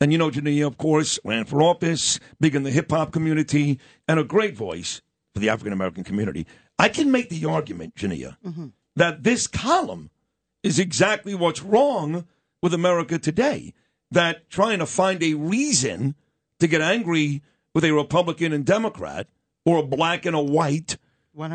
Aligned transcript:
And 0.00 0.12
you 0.12 0.18
know, 0.18 0.30
Jania, 0.30 0.66
of 0.66 0.78
course, 0.78 1.18
ran 1.24 1.44
for 1.44 1.62
office, 1.62 2.18
big 2.40 2.54
in 2.54 2.62
the 2.62 2.70
hip 2.70 2.90
hop 2.90 3.12
community, 3.12 3.78
and 4.08 4.18
a 4.18 4.24
great 4.24 4.56
voice 4.56 5.02
for 5.34 5.40
the 5.40 5.50
African 5.50 5.72
American 5.72 6.04
community. 6.04 6.46
I 6.78 6.88
can 6.88 7.10
make 7.10 7.28
the 7.28 7.44
argument, 7.44 7.94
Jania, 7.94 8.36
that 8.96 9.22
this 9.22 9.46
column 9.46 10.10
is 10.62 10.78
exactly 10.78 11.34
what's 11.34 11.62
wrong 11.62 12.26
with 12.62 12.72
America 12.72 13.18
today. 13.18 13.74
That 14.10 14.48
trying 14.48 14.78
to 14.80 14.86
find 14.86 15.22
a 15.22 15.34
reason 15.34 16.14
to 16.58 16.66
get 16.66 16.80
angry 16.80 17.42
with 17.74 17.84
a 17.84 17.92
Republican 17.92 18.52
and 18.52 18.64
Democrat, 18.64 19.28
or 19.64 19.78
a 19.78 19.82
black 19.82 20.24
and 20.26 20.34
a 20.34 20.42
white, 20.42 20.96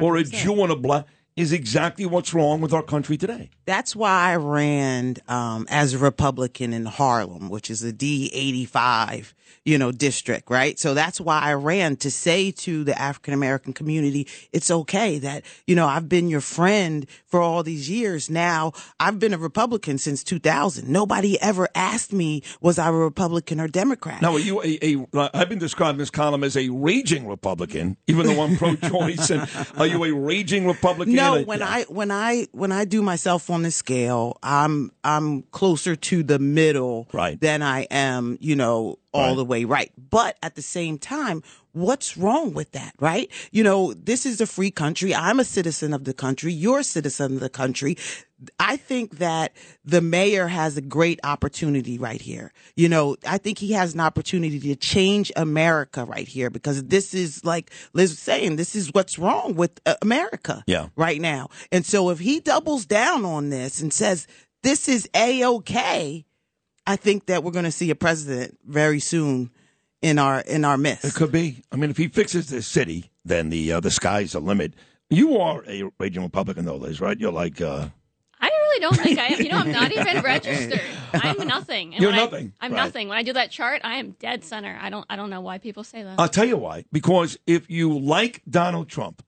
or 0.03 0.15
a 0.17 0.23
Jew 0.23 0.61
and 0.63 0.71
a 0.71 0.75
black, 0.75 1.05
is 1.35 1.51
exactly 1.51 2.05
what's 2.05 2.33
wrong 2.33 2.61
with 2.61 2.73
our 2.73 2.83
country 2.83 3.17
today. 3.17 3.49
That's 3.65 3.95
why 3.95 4.31
I 4.31 4.35
ran 4.37 5.15
um, 5.27 5.67
as 5.69 5.93
a 5.93 5.97
Republican 5.97 6.73
in 6.73 6.85
Harlem, 6.85 7.49
which 7.49 7.69
is 7.69 7.83
a 7.83 7.91
D85, 7.91 9.33
you 9.65 9.77
know, 9.77 9.91
district, 9.91 10.49
right? 10.49 10.79
So 10.79 10.93
that's 10.93 11.19
why 11.19 11.41
I 11.41 11.53
ran 11.55 11.97
to 11.97 12.11
say 12.11 12.51
to 12.51 12.83
the 12.85 12.97
African 12.99 13.33
American 13.33 13.73
community, 13.73 14.27
it's 14.53 14.71
okay 14.71 15.17
that, 15.19 15.43
you 15.67 15.75
know, 15.75 15.87
I've 15.87 16.07
been 16.07 16.29
your 16.29 16.41
friend 16.41 17.05
for 17.25 17.41
all 17.41 17.63
these 17.63 17.89
years. 17.89 18.29
Now 18.29 18.71
I've 18.99 19.19
been 19.19 19.33
a 19.33 19.37
Republican 19.37 19.97
since 19.97 20.23
2000. 20.23 20.87
Nobody 20.87 21.41
ever 21.41 21.67
asked 21.75 22.13
me, 22.13 22.43
was 22.61 22.79
I 22.79 22.87
a 22.87 22.93
Republican 22.93 23.59
or 23.59 23.67
Democrat? 23.67 24.21
Now, 24.21 24.33
are 24.33 24.39
you 24.39 24.61
a, 24.63 24.79
a? 24.81 25.29
I've 25.33 25.49
been 25.49 25.59
describing 25.59 25.97
this 25.97 26.11
column 26.11 26.43
as 26.43 26.55
a 26.55 26.69
raging 26.69 27.27
Republican, 27.27 27.97
even 28.07 28.27
though 28.27 28.41
I'm 28.41 28.55
pro-choice. 28.55 29.31
and 29.31 29.49
are 29.77 29.87
you 29.87 30.03
a 30.05 30.13
raging 30.13 30.67
Republican? 30.67 31.15
No, 31.15 31.24
Uh, 31.33 31.43
when. 31.43 31.61
I 31.61 31.83
when 31.83 32.11
I 32.11 32.47
when 32.51 32.71
I 32.71 32.85
do 32.85 33.01
myself 33.01 33.49
on 33.49 33.63
the 33.63 33.71
scale, 33.71 34.37
I'm 34.43 34.91
I'm 35.03 35.43
closer 35.51 35.95
to 35.95 36.23
the 36.23 36.39
middle 36.39 37.07
Right. 37.13 37.39
than 37.39 37.61
I 37.61 37.81
am, 37.91 38.37
you 38.41 38.55
know, 38.55 38.99
all 39.15 39.29
Right. 39.29 39.35
the 39.35 39.45
way 39.45 39.65
right. 39.65 39.91
But 39.97 40.37
at 40.43 40.55
the 40.55 40.61
same 40.61 40.97
time, 40.97 41.41
what's 41.71 42.15
wrong 42.17 42.53
with 42.53 42.71
that, 42.71 42.93
right? 42.99 43.29
You 43.51 43.63
know, 43.63 43.93
this 43.93 44.25
is 44.25 44.39
a 44.41 44.45
free 44.45 44.71
country. 44.71 45.13
I'm 45.13 45.39
a 45.39 45.45
citizen 45.45 45.93
of 45.93 46.03
the 46.03 46.13
country. 46.13 46.53
You're 46.53 46.79
a 46.79 46.83
citizen 46.83 47.33
of 47.35 47.39
the 47.39 47.49
country. 47.49 47.97
I 48.59 48.75
think 48.77 49.17
that 49.19 49.53
the 49.85 50.01
mayor 50.01 50.47
has 50.47 50.75
a 50.77 50.81
great 50.81 51.19
opportunity 51.23 51.97
right 51.97 52.21
here. 52.21 52.51
You 52.75 52.89
know, 52.89 53.15
I 53.25 53.37
think 53.37 53.57
he 53.59 53.71
has 53.73 53.93
an 53.93 54.01
opportunity 54.01 54.59
to 54.59 54.75
change 54.75 55.31
America 55.35 56.03
right 56.05 56.27
here 56.27 56.49
because 56.49 56.83
this 56.83 57.13
is 57.13 57.43
like 57.45 57.71
Liz 57.93 58.11
was 58.11 58.19
saying, 58.19 58.57
this 58.57 58.75
is 58.75 58.89
what's 58.93 59.17
wrong 59.17 59.55
with 59.55 59.79
uh, 59.85 59.95
America 60.01 60.63
Yeah. 60.67 60.89
right 60.97 61.19
now. 61.21 61.49
And 61.71 61.85
so 61.85 62.09
if 62.09 62.19
he 62.19 62.39
doubles 62.41 62.85
down 62.85 63.23
on 63.25 63.49
this 63.49 63.81
and 63.81 63.91
says 63.93 64.27
this 64.63 64.87
is 64.89 65.07
a 65.15 65.45
okay, 65.45 66.25
I 66.87 66.95
think 66.95 67.25
that 67.27 67.43
we're 67.43 67.51
going 67.51 67.65
to 67.65 67.71
see 67.71 67.89
a 67.89 67.95
president 67.95 68.57
very 68.65 68.99
soon 68.99 69.49
in 70.01 70.19
our 70.19 70.41
in 70.41 70.65
our 70.65 70.77
midst. 70.77 71.05
It 71.05 71.15
could 71.15 71.31
be. 71.31 71.63
I 71.71 71.75
mean, 71.77 71.89
if 71.89 71.97
he 71.97 72.07
fixes 72.07 72.47
this 72.49 72.67
city, 72.67 73.11
then 73.23 73.49
the 73.49 73.73
uh, 73.73 73.79
the 73.79 73.91
sky's 73.91 74.33
the 74.33 74.39
limit. 74.39 74.73
You 75.09 75.37
are 75.37 75.63
a 75.67 75.83
raging 75.99 76.23
Republican, 76.23 76.65
though, 76.65 76.75
Liz, 76.77 76.99
right? 77.01 77.19
You're 77.19 77.31
like, 77.31 77.61
uh, 77.61 77.87
I 78.39 78.47
really 78.47 78.79
don't 78.81 78.97
think 78.97 79.19
I 79.19 79.27
am. 79.27 79.41
You 79.41 79.49
know, 79.49 79.57
I'm 79.59 79.71
not 79.71 79.91
even 79.97 80.21
registered. 80.21 80.81
I'm 81.13 81.47
nothing. 81.47 81.93
And 81.93 82.01
You're 82.01 82.11
when 82.11 82.19
I- 82.19 82.23
nothing, 82.23 82.53
I'm 82.59 82.71
right. 82.71 82.77
nothing. 82.77 83.07
When 83.09 83.17
I 83.17 83.23
do 83.23 83.33
that 83.33 83.49
chart, 83.51 83.81
I 83.83 83.95
am 83.97 84.11
dead 84.19 84.43
center. 84.43 84.77
I 84.79 84.89
don't. 84.89 85.05
I 85.09 85.15
don't 85.15 85.29
know 85.29 85.41
why 85.41 85.57
people 85.57 85.83
say 85.83 86.03
that. 86.03 86.19
I'll 86.19 86.27
tell 86.29 86.45
you 86.45 86.57
why. 86.57 86.85
Because 86.91 87.37
if 87.47 87.69
you 87.69 87.97
like 87.97 88.41
Donald 88.49 88.89
Trump, 88.89 89.23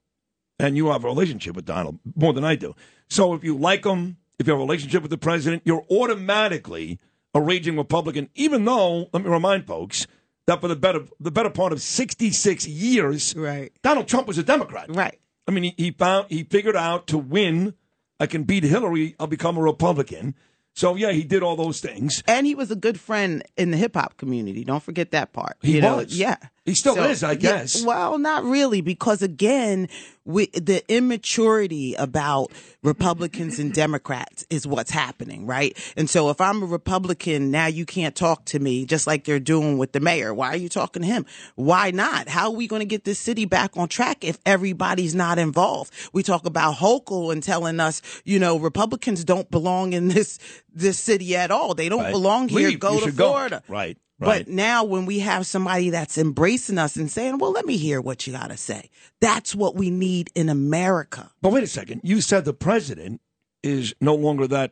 and 0.60 0.76
you 0.78 0.88
have 0.88 1.04
a 1.04 1.08
relationship 1.08 1.56
with 1.56 1.66
Donald 1.66 2.00
more 2.16 2.34
than 2.34 2.44
I 2.44 2.56
do, 2.56 2.76
so 3.10 3.34
if 3.34 3.44
you 3.44 3.58
like 3.58 3.86
him, 3.86 4.18
if 4.40 4.46
you 4.48 4.54
have 4.54 4.60
a 4.60 4.64
relationship 4.64 5.02
with 5.02 5.12
the 5.12 5.18
president, 5.18 5.64
you're 5.66 5.86
automatically 5.90 7.00
a 7.38 7.42
raging 7.42 7.78
Republican. 7.78 8.30
Even 8.36 8.66
though, 8.66 9.10
let 9.14 9.24
me 9.24 9.30
remind 9.30 9.68
folks 9.68 10.08
that 10.48 10.60
for 10.60 10.68
the 10.68 10.76
better 10.76 11.02
the 11.20 11.32
better 11.32 11.50
part 11.50 11.72
of 11.72 11.82
66 11.82 12.68
years, 12.68 13.36
Right. 13.36 13.72
Donald 13.84 14.08
Trump 14.08 14.28
was 14.28 14.38
a 14.38 14.44
Democrat. 14.44 14.88
Right. 14.90 15.20
I 15.48 15.52
mean, 15.52 15.64
he, 15.64 15.74
he 15.78 15.92
found 15.92 16.28
he 16.30 16.44
figured 16.44 16.76
out 16.76 17.08
to 17.08 17.18
win. 17.18 17.76
I 18.20 18.26
can 18.26 18.44
beat 18.44 18.64
Hillary. 18.64 19.16
I'll 19.20 19.28
become 19.28 19.58
a 19.58 19.62
Republican. 19.62 20.36
So 20.76 20.96
yeah, 20.96 21.12
he 21.12 21.24
did 21.24 21.44
all 21.44 21.56
those 21.56 21.80
things. 21.80 22.24
And 22.28 22.46
he 22.46 22.56
was 22.56 22.72
a 22.72 22.76
good 22.76 23.00
friend 23.00 23.44
in 23.56 23.72
the 23.72 23.78
hip 23.78 23.96
hop 23.96 24.18
community. 24.18 24.64
Don't 24.64 24.84
forget 24.84 25.12
that 25.12 25.34
part. 25.34 25.58
He 25.62 25.76
you 25.76 25.82
know? 25.82 25.98
was. 25.98 26.18
Yeah. 26.18 26.38
He 26.68 26.76
still 26.76 27.02
is, 27.02 27.24
I 27.24 27.32
yeah, 27.32 27.36
guess. 27.38 27.84
well, 27.84 28.20
not 28.20 28.44
really, 28.44 28.82
because 28.82 29.24
again, 29.24 29.88
we, 30.26 30.48
the 30.48 30.84
immaturity 30.94 31.94
about 31.96 32.52
Republicans 32.84 33.58
and 33.58 33.74
Democrats 33.74 34.46
is 34.50 34.68
what's 34.68 34.92
happening, 34.92 35.46
right? 35.46 35.76
And 35.96 36.10
so 36.10 36.30
if 36.30 36.40
I'm 36.42 36.62
a 36.62 36.66
Republican, 36.66 37.52
now 37.52 37.68
you 37.68 37.86
can't 37.86 38.16
talk 38.16 38.44
to 38.46 38.60
me 38.60 38.86
just 38.86 39.08
like 39.08 39.24
they're 39.24 39.40
doing 39.40 39.78
with 39.78 39.94
the 39.94 40.02
mayor. 40.02 40.34
Why 40.34 40.50
are 40.50 40.58
you 40.58 40.68
talking 40.68 41.02
to 41.04 41.08
him? 41.08 41.26
Why 41.56 41.92
not? 41.92 42.28
How 42.28 42.48
are 42.50 42.56
we 42.56 42.68
going 42.68 42.82
to 42.82 42.86
get 42.86 43.06
this 43.06 43.18
city 43.20 43.46
back 43.46 43.78
on 43.78 43.88
track 43.88 44.26
if 44.26 44.38
everybody's 44.46 45.16
not 45.16 45.40
involved? 45.40 45.94
We 46.12 46.22
talk 46.22 46.46
about 46.46 46.76
Hochul 46.76 47.32
and 47.32 47.42
telling 47.42 47.80
us, 47.80 48.02
you 48.26 48.40
know, 48.40 48.60
Republicans 48.60 49.24
don't 49.24 49.50
belong 49.50 49.94
in 49.94 50.10
this, 50.10 50.38
this 50.74 51.00
city 51.00 51.36
at 51.36 51.50
all. 51.50 51.74
They 51.74 51.88
don't 51.88 52.04
Right. 52.04 52.12
belong 52.12 52.50
here. 52.50 52.68
Leave. 52.68 52.80
Go 52.82 52.94
You 52.96 53.00
to 53.00 53.06
should 53.06 53.16
go. 53.16 53.30
Florida. 53.30 53.64
Right, 53.70 53.98
right. 54.20 54.46
But 54.46 54.48
now 54.54 54.84
when 54.84 55.06
we 55.06 55.20
have 55.20 55.46
somebody 55.46 55.90
that's 55.90 56.18
embracing 56.18 56.78
us 56.78 56.96
and 56.96 57.10
saying, 57.12 57.38
well, 57.38 57.52
let 57.52 57.66
me 57.66 57.78
hear 57.78 58.02
what 58.02 58.28
you 58.28 58.34
got 58.34 58.50
to 58.50 58.58
say. 58.58 58.90
That's 59.22 59.56
what 59.56 59.76
we 59.76 59.90
need 59.90 60.30
in 60.36 60.50
America. 60.50 61.32
But 61.42 61.52
wait 61.52 61.64
a 61.64 61.68
second. 61.68 62.02
You 62.04 62.22
said 62.22 62.46
the 62.46 62.54
president 62.54 63.22
is 63.64 63.94
no 64.02 64.16
longer 64.16 64.48
that 64.48 64.72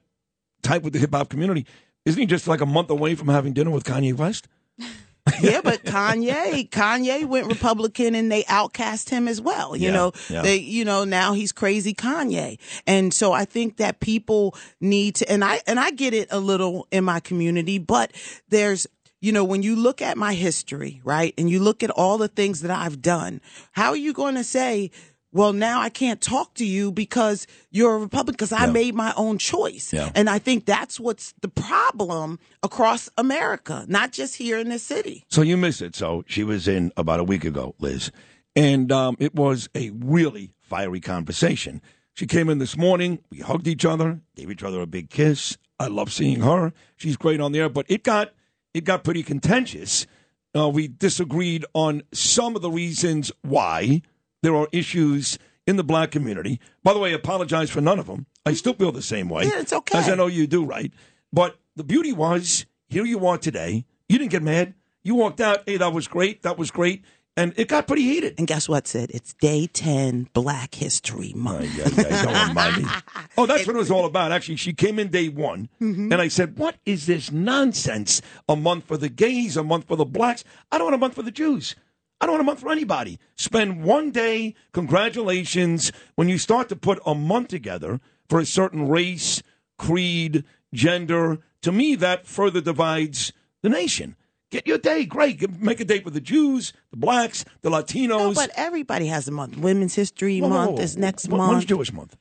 type 0.61 0.83
with 0.83 0.93
the 0.93 0.99
hip 0.99 1.13
hop 1.13 1.29
community. 1.29 1.65
Isn't 2.05 2.19
he 2.19 2.25
just 2.25 2.47
like 2.47 2.61
a 2.61 2.65
month 2.65 2.89
away 2.89 3.15
from 3.15 3.27
having 3.29 3.53
dinner 3.53 3.71
with 3.71 3.83
Kanye 3.83 4.13
West? 4.13 4.47
yeah, 5.41 5.59
but 5.63 5.83
Kanye, 5.83 6.69
Kanye 6.69 7.25
went 7.25 7.47
Republican 7.47 8.13
and 8.13 8.31
they 8.31 8.45
outcast 8.47 9.09
him 9.09 9.27
as 9.27 9.41
well. 9.41 9.75
You 9.75 9.87
Yeah, 9.87 9.91
know, 9.93 10.11
yeah. 10.29 10.43
they, 10.43 10.57
you 10.57 10.85
know, 10.85 11.03
now 11.03 11.33
he's 11.33 11.51
crazy 11.51 11.95
Kanye. 11.95 12.59
And 12.85 13.11
so 13.11 13.33
I 13.33 13.45
think 13.45 13.77
that 13.77 13.99
people 13.99 14.55
need 14.79 15.15
to, 15.15 15.31
and 15.31 15.43
I, 15.43 15.61
and 15.65 15.79
I 15.79 15.89
get 15.89 16.13
it 16.13 16.27
a 16.29 16.37
little 16.39 16.87
in 16.91 17.03
my 17.05 17.19
community, 17.19 17.79
but 17.79 18.11
there's, 18.49 18.85
you 19.21 19.31
know, 19.31 19.43
when 19.43 19.63
you 19.63 19.75
look 19.75 20.01
at 20.01 20.17
my 20.17 20.33
history, 20.33 21.01
right, 21.03 21.33
and 21.37 21.49
you 21.49 21.59
look 21.59 21.83
at 21.83 21.89
all 21.89 22.17
the 22.17 22.27
things 22.27 22.61
that 22.61 22.71
I've 22.71 23.01
done, 23.01 23.41
how 23.71 23.89
are 23.89 23.95
you 23.97 24.13
going 24.13 24.35
to 24.35 24.43
say, 24.43 24.91
well, 25.31 25.51
now 25.51 25.81
I 25.81 25.89
can't 25.89 26.21
talk 26.21 26.53
to 26.55 26.65
you 26.65 26.91
because 26.93 27.45
you're 27.69 27.95
a 27.95 27.99
Republican 27.99 28.33
because 28.35 28.51
I 28.53 28.65
Yeah. 28.67 28.71
made 28.71 28.95
my 28.95 29.13
own 29.17 29.37
choice. 29.37 29.91
Yeah. 29.91 30.09
And 30.15 30.29
I 30.29 30.39
think 30.39 30.65
that's 30.65 30.97
what's 30.99 31.33
the 31.41 31.49
problem 31.49 32.39
across 32.63 33.09
America, 33.17 33.85
not 33.89 34.13
just 34.13 34.35
here 34.35 34.57
in 34.57 34.69
the 34.69 34.79
city. 34.79 35.25
So 35.29 35.41
you 35.41 35.57
missed 35.57 35.81
it. 35.81 35.93
So 35.95 36.23
she 36.27 36.43
was 36.45 36.67
in 36.69 36.91
about 36.95 37.19
a 37.19 37.23
week 37.25 37.43
ago, 37.43 37.75
Liz, 37.79 38.11
and 38.55 38.91
um, 38.93 39.17
it 39.19 39.35
was 39.35 39.67
a 39.75 39.89
really 39.89 40.51
fiery 40.61 41.01
conversation. 41.01 41.81
She 42.13 42.25
came 42.27 42.47
in 42.49 42.59
this 42.59 42.77
morning. 42.77 43.19
We 43.29 43.39
hugged 43.39 43.67
each 43.67 43.83
other, 43.83 44.21
gave 44.37 44.49
each 44.49 44.63
other 44.63 44.79
a 44.79 44.87
big 44.87 45.09
kiss. 45.09 45.57
I 45.77 45.87
love 45.87 46.13
seeing 46.13 46.39
her. 46.41 46.71
She's 46.95 47.17
great 47.17 47.41
on 47.41 47.51
there, 47.51 47.67
but 47.67 47.85
it 47.89 48.03
got 48.03 48.31
it 48.75 48.83
got 48.83 49.05
pretty 49.05 49.23
contentious. 49.23 50.05
Uh, 50.55 50.69
we 50.69 50.89
disagreed 50.89 51.65
on 51.73 52.03
some 52.13 52.55
of 52.55 52.61
the 52.61 52.69
reasons 52.69 53.31
why 53.41 54.01
there 54.43 54.53
are 54.53 54.67
issues 54.73 55.39
in 55.65 55.77
the 55.77 55.83
black 55.83 56.11
community. 56.11 56.59
By 56.83 56.93
the 56.93 56.99
way, 56.99 57.11
I 57.11 57.15
apologize 57.15 57.69
for 57.69 57.79
none 57.79 57.99
of 57.99 58.07
them. 58.07 58.25
I 58.45 58.53
still 58.53 58.73
feel 58.73 58.91
the 58.91 59.01
same 59.01 59.29
way. 59.29 59.45
Yeah, 59.45 59.61
it's 59.61 59.73
okay. 59.73 59.97
As 59.97 60.09
I 60.09 60.15
know 60.15 60.27
you 60.27 60.45
do, 60.45 60.65
right? 60.65 60.91
But 61.31 61.57
the 61.75 61.85
beauty 61.85 62.11
was, 62.11 62.65
here 62.87 63.05
you 63.05 63.25
are 63.25 63.37
today. 63.37 63.85
You 64.09 64.17
didn't 64.17 64.31
get 64.31 64.43
mad. 64.43 64.75
You 65.03 65.15
walked 65.15 65.39
out, 65.39 65.63
hey, 65.65 65.77
that 65.77 65.93
was 65.93 66.07
great. 66.07 66.43
That 66.43 66.57
was 66.57 66.69
great. 66.69 67.03
And 67.37 67.53
it 67.57 67.67
got 67.67 67.85
pretty 67.85 68.03
heated. 68.03 68.35
And 68.37 68.47
guess 68.47 68.69
what, 68.69 68.87
Sid? 68.87 69.11
It's 69.13 69.33
day 69.33 69.67
10 69.67 70.29
Black 70.33 70.73
History 70.75 71.33
Month. 71.35 71.65
Ay, 71.79 72.03
ay, 72.03 72.07
ay, 72.09 72.23
don't 72.23 72.47
remind 72.49 72.77
me. 72.77 72.89
Oh, 73.37 73.45
that's 73.45 73.67
what 73.67 73.75
it 73.75 73.79
was 73.79 73.91
all 73.91 74.05
about. 74.05 74.31
Actually, 74.31 74.55
she 74.55 74.71
came 74.71 74.99
in 74.99 75.09
day 75.09 75.27
one, 75.27 75.67
Mm-hmm. 75.81 76.13
and 76.13 76.21
I 76.21 76.29
said, 76.29 76.57
"What 76.57 76.75
is 76.85 77.07
this 77.07 77.31
nonsense? 77.33 78.21
A 78.47 78.55
month 78.55 78.85
for 78.85 78.95
the 78.95 79.09
gays, 79.09 79.57
a 79.57 79.63
month 79.63 79.85
for 79.87 79.97
the 79.97 80.05
blacks. 80.05 80.45
I 80.71 80.77
don't 80.77 80.85
want 80.85 80.95
a 80.95 80.99
month 80.99 81.15
for 81.15 81.23
the 81.23 81.31
Jews. 81.31 81.75
I 82.21 82.25
don't 82.25 82.33
want 82.35 82.41
a 82.41 82.45
month 82.45 82.61
for 82.61 82.71
anybody. 82.71 83.19
Spend 83.35 83.83
one 83.83 84.11
day. 84.11 84.55
Congratulations. 84.71 85.91
When 86.15 86.29
you 86.29 86.37
start 86.37 86.69
to 86.69 86.75
put 86.77 86.99
a 87.05 87.13
month 87.13 87.49
together 87.49 87.99
for 88.29 88.39
a 88.39 88.45
certain 88.45 88.87
race, 88.87 89.43
creed, 89.77 90.45
gender, 90.73 91.39
to 91.61 91.71
me 91.73 91.95
that 91.95 92.25
further 92.25 92.61
divides 92.61 93.33
the 93.61 93.67
nation. 93.69 94.15
Get 94.51 94.67
your 94.67 94.77
day. 94.77 95.05
Great. 95.05 95.59
Make 95.59 95.79
a 95.79 95.85
date 95.85 96.05
with 96.05 96.13
the 96.13 96.21
Jews, 96.21 96.71
the 96.91 96.97
blacks, 96.97 97.45
the 97.61 97.69
Latinos. 97.69 98.07
No, 98.07 98.33
but 98.33 98.51
everybody 98.55 99.07
has 99.07 99.27
a 99.27 99.31
month. 99.31 99.57
Women's 99.57 99.95
History 99.95 100.39
Whoa, 100.39 100.47
whoa, 100.49 100.55
Month 100.55 100.71
whoa. 100.77 100.81
is 100.83 100.97
next 100.97 101.25
Wh- 101.27 101.31
When's 101.31 101.51
month. 101.51 101.67
Jewish 101.67 101.91
month? 101.91 102.15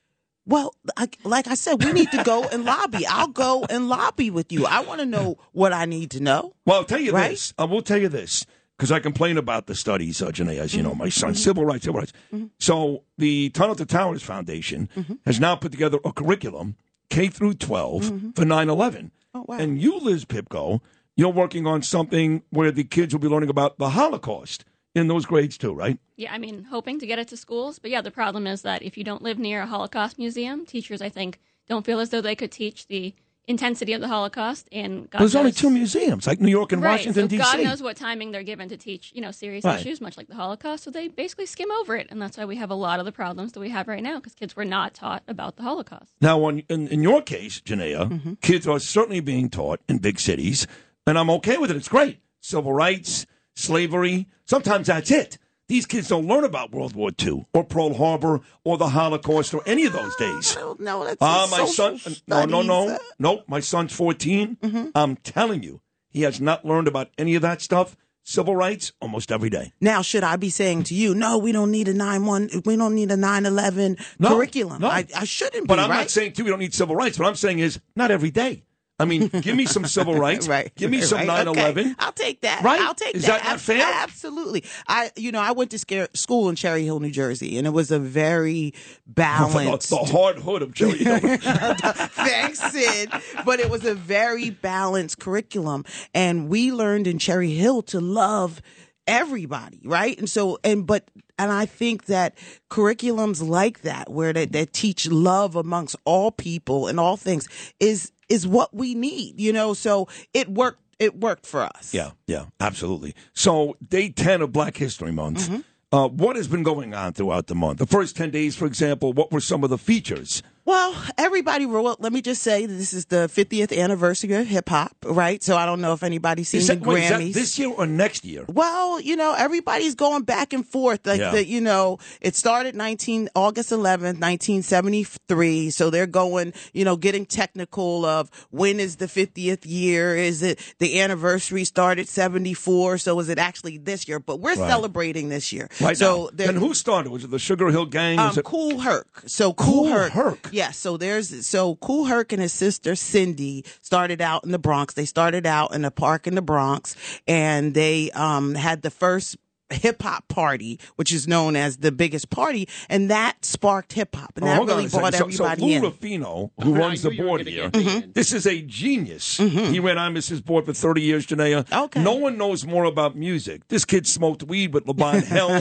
Well, 0.47 0.75
I, 0.97 1.09
like 1.23 1.47
I 1.47 1.55
said, 1.55 1.83
we 1.83 1.93
need 1.93 2.11
to 2.11 2.23
go 2.23 2.45
and 2.45 2.65
lobby. 2.65 3.07
I'll 3.07 3.29
go 3.29 3.65
and 3.69 3.89
lobby 3.89 4.31
with 4.31 4.53
you. 4.53 4.67
I 4.67 4.81
want 4.81 5.01
to 5.01 5.07
know 5.07 5.39
what 5.53 5.73
I 5.73 5.87
need 5.87 6.11
to 6.13 6.21
know. 6.21 6.55
Well, 6.67 6.79
I'll 6.79 6.85
tell 6.85 7.01
you 7.01 7.13
Right? 7.13 7.31
this. 7.31 7.55
I 7.59 7.65
will 7.65 7.81
tell 7.81 7.97
you 7.97 8.09
this 8.09 8.45
because 8.77 8.93
I 8.93 8.99
complain 9.01 9.39
about 9.39 9.67
the 9.67 9.75
studies, 9.75 10.21
uh, 10.21 10.31
Janae, 10.31 10.59
as 10.59 10.75
you 10.75 10.83
know, 10.83 10.95
my 10.95 11.09
son, 11.09 11.31
mm-hmm. 11.31 11.37
civil 11.37 11.65
rights, 11.65 11.85
civil 11.85 12.01
rights. 12.01 12.13
Mm-hmm. 12.33 12.47
So 12.59 13.05
the 13.17 13.51
Tunnel 13.51 13.75
to 13.77 13.87
Towers 13.87 14.23
Foundation 14.23 14.91
mm-hmm. 14.95 15.15
has 15.25 15.41
now 15.41 15.57
put 15.57 15.73
together 15.73 15.99
a 16.05 16.13
curriculum 16.13 16.77
K 17.09 17.29
through 17.29 17.55
12 17.55 18.35
for 18.35 18.45
9 18.45 18.69
11. 18.69 19.13
Oh, 19.35 19.45
wow. 19.49 19.57
And 19.57 19.81
you, 19.81 19.99
Liz 19.99 20.25
Pipko, 20.25 20.81
you're 21.17 21.33
working 21.33 21.67
on 21.67 21.83
something 21.83 22.43
where 22.51 22.71
the 22.71 22.85
kids 22.85 23.15
will 23.15 23.21
be 23.21 23.29
learning 23.29 23.51
about 23.51 23.79
the 23.79 23.91
Holocaust 23.91 24.65
in 24.95 25.09
those 25.09 25.27
grades 25.27 25.59
too, 25.59 25.73
right? 25.75 25.99
Yeah, 26.17 26.33
I 26.33 26.39
mean, 26.39 26.65
hoping 26.65 26.99
to 27.01 27.07
get 27.07 27.19
it 27.19 27.29
to 27.29 27.37
schools. 27.37 27.79
But 27.79 27.91
yeah, 27.91 28.01
the 28.01 28.11
problem 28.11 28.47
is 28.47 28.63
that 28.63 28.83
if 28.83 28.97
you 28.97 29.05
don't 29.05 29.23
live 29.23 29.39
near 29.39 29.63
a 29.63 29.67
Holocaust 29.67 30.19
museum, 30.19 30.65
teachers, 30.67 31.03
I 31.03 31.09
think, 31.09 31.41
don't 31.69 31.85
feel 31.85 31.99
as 32.01 32.11
though 32.11 32.21
they 32.21 32.37
could 32.37 32.53
teach 32.53 32.87
the 32.87 33.15
intensity 33.47 33.93
of 33.93 34.01
the 34.01 34.09
Holocaust. 34.09 34.69
And 34.73 35.11
God 35.11 35.19
There's 35.19 35.35
only 35.37 35.53
two 35.53 35.69
museums, 35.69 36.27
like 36.27 36.41
New 36.41 36.51
York 36.51 36.73
and 36.73 36.81
right, 36.83 36.93
Washington, 36.93 37.25
so 37.25 37.29
D.C. 37.29 37.43
God 37.43 37.61
knows 37.63 37.83
what 37.83 37.97
timing 37.97 38.31
they're 38.31 38.43
given 38.43 38.69
to 38.71 38.77
teach, 38.77 39.13
you 39.15 39.21
know, 39.21 39.31
serious 39.33 39.65
Right. 39.65 39.81
issues, 39.81 40.01
much 40.01 40.17
like 40.17 40.29
the 40.29 40.35
Holocaust. 40.35 40.85
So 40.85 40.91
they 40.91 41.09
basically 41.09 41.45
skim 41.47 41.71
over 41.73 41.95
it, 41.97 42.07
and 42.11 42.23
that's 42.23 42.39
why 42.39 42.45
we 42.47 42.57
have 42.57 42.71
a 42.71 42.75
lot 42.75 43.01
of 43.01 43.05
the 43.05 43.13
problems 43.13 43.53
that 43.53 43.61
we 43.61 43.69
have 43.69 43.87
right 43.87 44.03
now 44.03 44.17
because 44.17 44.35
kids 44.35 44.57
were 44.57 44.65
not 44.65 44.95
taught 44.95 45.23
about 45.29 45.57
the 45.57 45.63
Holocaust. 45.63 46.15
Now, 46.23 46.43
on, 46.45 46.61
in, 46.71 46.89
in 46.89 47.03
your 47.03 47.21
case, 47.21 47.61
Janaea, 47.61 48.09
Mm-hmm. 48.11 48.33
kids 48.41 48.67
are 48.67 48.79
certainly 48.79 49.21
being 49.21 49.51
taught 49.51 49.81
in 49.91 49.99
big 49.99 50.21
cities, 50.21 50.67
and 51.07 51.19
I'm 51.19 51.31
okay 51.31 51.57
with 51.59 51.71
it. 51.71 51.77
It's 51.77 51.89
great. 51.89 52.19
Civil 52.41 52.73
rights, 52.73 53.27
slavery. 53.55 54.29
Sometimes 54.45 54.87
that's 54.89 55.11
it. 55.11 55.39
These 55.67 55.87
kids 55.87 56.09
don't 56.09 56.27
learn 56.27 56.45
about 56.45 56.73
World 56.73 56.95
War 56.95 57.11
II 57.23 57.47
or 57.55 57.65
Pearl 57.65 57.95
Harbor 57.95 58.41
or 58.65 58.77
the 58.77 58.89
Holocaust 58.89 59.55
or 59.55 59.63
any 59.65 59.87
of 59.87 59.95
those 59.95 60.15
days. 60.17 60.55
No, 60.57 60.77
no, 60.79 61.05
that's 61.05 61.17
Ah, 61.23 61.49
my 61.51 61.65
son. 61.65 61.99
social 61.99 62.23
No, 62.29 62.45
no, 62.45 62.61
no, 62.63 62.87
studies. 62.89 63.07
no. 63.19 63.43
My 63.47 63.61
son's 63.61 63.93
14. 63.95 64.59
Mm-hmm. 64.63 64.89
I'm 64.95 65.17
telling 65.17 65.63
you, 65.63 65.81
he 66.11 66.21
has 66.23 66.39
not 66.41 66.67
learned 66.67 66.87
about 66.87 67.09
any 67.17 67.35
of 67.35 67.41
that 67.43 67.63
stuff. 67.63 67.97
Civil 68.27 68.57
rights 68.57 68.93
almost 69.01 69.31
every 69.33 69.49
day. 69.51 69.73
Now, 69.83 70.01
should 70.03 70.23
I 70.25 70.37
be 70.37 70.49
saying 70.51 70.85
to 70.85 70.95
you, 70.95 71.15
no, 71.15 71.37
we 71.39 71.53
don't 71.53 71.71
need 71.71 71.89
a 71.89 71.95
nine 71.95 72.25
one, 72.27 72.49
we 72.65 72.77
don't 72.77 72.95
need 72.95 73.11
a 73.11 73.17
nine 73.19 73.45
eleven 73.47 73.97
No, 74.19 74.31
curriculum? 74.31 74.81
no. 74.81 74.89
I, 74.89 75.07
I 75.15 75.25
shouldn't 75.25 75.67
But 75.69 75.77
be 75.77 75.83
I'm 75.83 75.91
right. 75.91 75.97
not 76.01 76.11
saying 76.11 76.33
too 76.33 76.45
we 76.45 76.51
don't 76.51 76.59
need 76.59 76.73
civil 76.75 76.97
rights. 76.97 77.19
What 77.19 77.29
I'm 77.29 77.35
saying 77.37 77.59
is 77.59 77.81
not 77.97 78.11
every 78.11 78.31
day. 78.31 78.65
I 78.99 79.07
mean, 79.07 79.29
give 79.29 79.57
me 79.57 79.67
some 79.67 79.87
civil 79.87 80.15
rights. 80.19 80.47
right. 80.47 80.73
Give 80.77 80.91
me 80.91 80.99
right, 80.99 81.07
some 81.07 81.27
right. 81.27 81.47
9/11. 81.47 81.57
Okay. 81.71 81.95
I'll 81.99 82.13
take 82.13 82.43
that. 82.43 82.63
Right? 82.63 82.81
I'll 82.81 82.95
take 82.95 83.17
Is 83.17 83.27
that. 83.27 83.43
that 83.43 83.51
not 83.51 83.61
fair? 83.61 83.83
Absolutely. 83.83 84.65
I, 84.87 85.11
you 85.17 85.33
know, 85.33 85.41
I 85.41 85.51
went 85.51 85.73
to 85.73 85.79
scare, 85.79 86.09
school 86.15 86.49
in 86.49 86.55
Cherry 86.55 86.85
Hill, 86.85 87.01
New 87.01 87.11
Jersey, 87.11 87.59
and 87.59 87.67
it 87.67 87.71
was 87.71 87.91
a 87.91 87.99
very 87.99 88.73
oh, 88.75 88.81
balanced. 89.07 89.91
the 89.91 89.97
hard 89.97 90.39
hood 90.39 90.63
of 90.63 90.75
Cherry 90.75 90.99
Hill. 90.99 91.19
Thanks, 91.39 92.61
Sid. 92.73 93.11
But 93.45 93.59
it 93.59 93.69
was 93.69 93.85
a 93.85 93.95
very 93.95 94.51
balanced 94.51 95.19
curriculum. 95.19 95.85
And 96.15 96.49
we 96.49 96.71
learned 96.73 97.09
in 97.09 97.19
Cherry 97.19 97.51
Hill 97.51 97.83
to 97.83 98.01
love 98.01 98.63
everybody, 99.07 99.81
right? 99.85 100.17
And 100.19 100.31
so, 100.31 100.59
and, 100.65 100.87
but, 100.87 101.11
and 101.39 101.51
I 101.51 101.67
think 101.67 102.07
that 102.07 102.39
curriculums 102.71 103.47
like 103.47 103.83
that, 103.83 104.11
where 104.11 104.33
they, 104.33 104.47
that 104.47 104.73
teach 104.73 105.11
love 105.11 105.57
amongst 105.57 105.97
all 106.05 106.31
people 106.31 106.87
and 106.87 106.99
all 107.01 107.17
things 107.17 107.49
is, 107.81 108.13
is 108.29 108.47
what 108.47 108.75
we 108.75 108.95
need, 108.95 109.41
you 109.41 109.53
know? 109.53 109.75
So 109.75 110.09
it 110.33 110.49
worked, 110.49 110.81
it 110.99 111.19
worked 111.21 111.47
for 111.47 111.63
us. 111.63 111.93
yeah, 111.93 112.13
yeah, 112.27 112.47
absolutely. 112.61 113.15
So, 113.33 113.77
day 113.87 114.11
10 114.11 114.43
of 114.43 114.53
Black 114.53 114.77
History 114.77 115.13
Month. 115.13 115.49
Mm-hmm. 115.49 115.61
Uh, 115.93 116.09
what 116.09 116.35
has 116.35 116.49
been 116.49 116.65
going 116.65 116.93
on 116.93 117.13
throughout 117.13 117.47
the 117.47 117.55
month? 117.55 117.79
The 117.79 117.87
first 117.87 118.17
10 118.17 118.31
days, 118.31 118.57
for 118.57 118.67
example, 118.67 119.13
what 119.13 119.31
were 119.31 119.41
some 119.41 119.63
of 119.63 119.71
the 119.71 119.79
features? 119.79 120.43
Well, 120.67 120.95
everybody, 121.19 121.67
well, 121.67 121.95
let 121.99 122.11
me 122.13 122.23
just 122.23 122.43
say 122.43 122.65
this 122.65 122.95
is 122.95 123.05
the 123.07 123.29
50th 123.29 123.77
anniversary 123.77 124.33
of 124.33 124.47
hip 124.47 124.69
hop, 124.71 124.97
right? 125.05 125.43
So 125.43 125.57
I 125.57 125.67
don't 125.67 125.83
know 125.83 125.93
if 125.93 126.03
anybody's 126.03 126.49
seen 126.49 126.61
Is 126.61 126.69
the 126.69 126.77
that, 126.77 126.87
wait, 126.87 127.03
is 127.05 127.11
that 127.11 127.21
Grammys. 127.21 127.35
this 127.35 127.59
year 127.59 127.69
or 127.69 127.87
next 127.87 128.25
year? 128.25 128.47
Well, 128.49 128.99
you 128.99 129.15
know, 129.15 129.35
everybody's 129.37 129.95
going 129.95 130.23
back 130.23 130.55
and 130.55 130.67
forth. 130.67 131.07
Like 131.07 131.21
Yeah. 131.21 131.33
the, 131.33 131.47
you 131.47 131.61
know, 131.61 131.99
it 132.23 132.35
started 132.35 132.75
19 132.75 133.29
August 133.35 133.73
11th, 133.73 134.19
1973. 134.21 135.69
So 135.71 135.91
they're 135.91 136.07
going, 136.07 136.55
you 136.73 136.85
know, 136.85 136.97
getting 136.97 137.27
technical 137.27 138.07
of 138.07 138.31
when 138.51 138.81
is 138.81 138.97
the 138.97 139.07
50th 139.07 139.67
year? 139.67 140.17
Is 140.17 140.43
it 140.43 140.59
the 140.79 140.99
anniversary 141.01 141.65
started 141.65 142.09
74? 142.09 142.97
So 142.99 143.19
is 143.21 143.29
it 143.29 143.39
actually 143.39 143.77
this 143.77 144.09
year? 144.09 144.19
But 144.19 144.41
we're 144.41 144.55
celebrating 144.55 145.29
this 145.29 145.53
year. 145.53 145.69
Right 145.81 145.97
so 145.97 146.31
now. 146.39 146.45
And 146.49 146.59
who 146.59 146.73
started? 146.73 147.11
Was 147.11 147.25
it 147.25 147.31
the 147.31 147.37
Sugarhill 147.37 147.91
Gang? 147.91 148.19
Um, 148.19 148.33
it- 148.35 148.45
Kool 148.45 148.81
Herc. 148.81 149.25
So 149.27 149.53
Cool, 149.53 149.85
Kool 149.85 149.89
Herc. 149.89 150.13
Herc. 150.13 150.49
Yes. 150.55 150.77
So 150.77 150.97
there's 150.97 151.45
so 151.45 151.75
Kool 151.75 152.05
Herc 152.05 152.33
and 152.33 152.41
his 152.41 152.53
sister 152.53 152.95
Cindy 152.95 153.65
started 153.83 154.21
out 154.21 154.45
in 154.45 154.53
the 154.53 154.59
Bronx. 154.59 154.95
They 154.95 155.05
started 155.05 155.47
out 155.47 155.75
in 155.75 155.85
a 155.85 155.91
park 155.91 156.29
in 156.29 156.37
the 156.37 156.43
Bronx, 156.43 156.95
and 157.27 157.75
they 157.75 158.13
um 158.13 158.55
had 158.55 158.83
the 158.83 158.91
first 158.91 159.37
hip 159.75 160.03
hop 160.03 160.29
party, 160.29 160.79
which 160.97 161.13
is 161.13 161.29
known 161.29 161.57
as 161.57 161.79
the 161.79 161.93
biggest 161.93 162.31
party, 162.31 162.69
and 162.89 163.11
that 163.11 163.45
sparked 163.45 163.93
hip 163.93 164.15
hop, 164.17 164.33
and 164.37 164.45
Oh, 164.45 164.49
that 164.49 164.61
really 164.73 164.85
a 164.87 164.89
second. 164.91 165.01
brought 165.01 165.15
So- 165.15 165.25
everybody 165.45 165.61
so, 165.61 165.67
Lou 165.67 165.73
in. 165.75 165.83
Rufino, 165.83 166.53
who 166.63 166.75
runs 166.75 167.03
the 167.03 167.11
knew 167.11 167.17
you 167.17 167.23
were 167.23 167.29
board 167.29 167.47
here, 167.47 167.71
get 167.71 167.85
me 167.85 168.05
this 168.15 168.33
is 168.33 168.47
a 168.47 168.63
genius. 168.63 169.39
Mm-hmm. 169.39 169.73
He 169.73 169.81
ran 169.81 169.99
on 169.99 170.15
Mrs. 170.15 170.45
Board 170.45 170.65
for 170.67 170.73
30 170.73 171.03
years, 171.03 171.27
Janaea. 171.27 171.71
Okay. 171.85 172.03
No 172.03 172.15
one 172.15 172.37
knows 172.39 172.67
more 172.67 172.85
about 172.85 173.17
music. 173.17 173.67
This 173.69 173.85
kid 173.85 174.07
smoked 174.07 174.43
weed 174.43 174.73
with 174.75 174.85
Levon 174.87 175.23
Helm, 175.25 175.59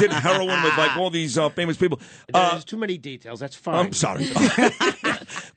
did 0.00 0.12
heroin 0.12 0.62
with 0.62 0.76
like 0.78 0.96
all 0.96 1.10
these 1.10 1.36
uh, 1.38 1.48
famous 1.50 1.76
people. 1.76 2.00
Uh, 2.32 2.50
There's 2.52 2.64
too 2.64 2.76
many 2.76 2.98
details. 2.98 3.40
That's 3.40 3.56
fine. 3.56 3.74
I'm 3.86 3.92
sorry. 3.92 4.26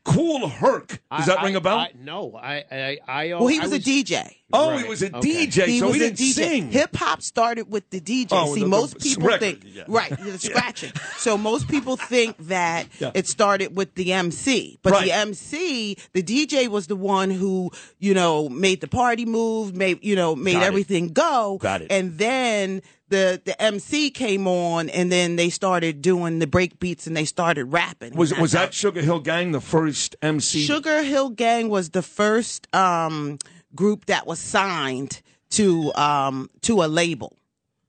Kool 0.08 0.48
Herc. 0.48 1.02
Does 1.16 1.26
that 1.28 1.40
I- 1.40 1.44
ring 1.44 1.56
a 1.58 1.62
bell? 1.62 1.78
I, 1.80 1.92
no, 2.02 2.34
I, 2.42 2.64
I, 2.72 2.98
I. 3.08 3.28
well, 3.34 3.48
he 3.48 3.60
I 3.60 3.64
was, 3.64 3.74
a 3.74 3.80
DJ. 3.80 4.34
oh, 4.54 4.72
Right, 4.72 4.84
he 4.84 4.90
was 4.90 5.04
a 5.04 5.16
okay. 5.18 5.48
DJ, 5.48 5.66
He 5.68 5.80
so 5.80 5.88
was 5.88 5.96
he 5.98 6.02
a 6.06 6.10
didn't 6.12 6.20
DJ. 6.20 6.34
sing. 6.34 6.72
Hip 6.72 6.96
hop 6.96 7.22
started 7.22 7.70
with 7.70 7.90
the 7.90 8.00
DJ. 8.00 8.28
Oh, 8.32 8.54
See, 8.54 8.62
the- 8.62 8.66
the 8.66 8.70
most 8.70 9.00
people 9.00 9.24
record, 9.28 9.40
think 9.42 9.64
yeah. 9.66 9.84
right 9.88 10.10
the 10.18 10.40
scratching. 10.40 10.94
So 11.18 11.38
most 11.38 11.68
people 11.68 11.98
think 11.98 12.38
that 12.48 12.88
Yeah. 13.00 13.12
it 13.14 13.28
started 13.28 13.76
with 13.76 13.96
the 13.96 14.14
MC, 14.14 14.80
but 14.82 14.94
Right. 14.94 15.06
the 15.06 15.12
MC, 15.12 15.98
the 16.14 16.24
DJ 16.24 16.68
was 16.70 16.88
the 16.88 16.96
one 16.96 17.30
who 17.30 17.72
you 18.00 18.14
know 18.14 18.48
made 18.50 18.80
the 18.82 18.88
party 18.88 19.26
move, 19.26 19.76
made 19.76 20.00
you 20.04 20.16
know 20.16 20.36
made 20.36 20.54
Got 20.54 20.64
it. 20.64 20.68
everything 20.68 21.08
go. 21.10 21.58
Got 21.62 21.82
it. 21.82 21.92
And 21.92 22.18
then 22.18 22.82
the 23.10 23.42
the 23.46 23.60
MC 23.62 24.10
came 24.12 24.48
on, 24.48 24.90
and 24.90 25.12
then 25.12 25.36
they 25.36 25.50
started 25.50 26.02
doing 26.02 26.40
the 26.40 26.48
break 26.48 26.80
beats, 26.80 27.08
and 27.08 27.16
they 27.16 27.26
started 27.26 27.66
rapping. 27.66 28.16
was 28.16 28.38
was 28.38 28.52
that 28.52 28.72
Sugarhill 28.72 29.24
Gang 29.24 29.52
the 29.52 29.62
first 29.62 30.16
MC? 30.22 30.66
Sugar 30.66 31.04
Hill 31.04 31.30
Gang 31.30 31.70
was 31.70 31.92
the 31.92 32.02
first 32.02 32.74
um, 32.76 33.38
group 33.76 34.06
that 34.08 34.28
was 34.28 34.40
signed 34.40 35.22
to 35.52 35.94
um, 35.96 36.50
to 36.62 36.84
a 36.84 36.88
label. 36.88 37.38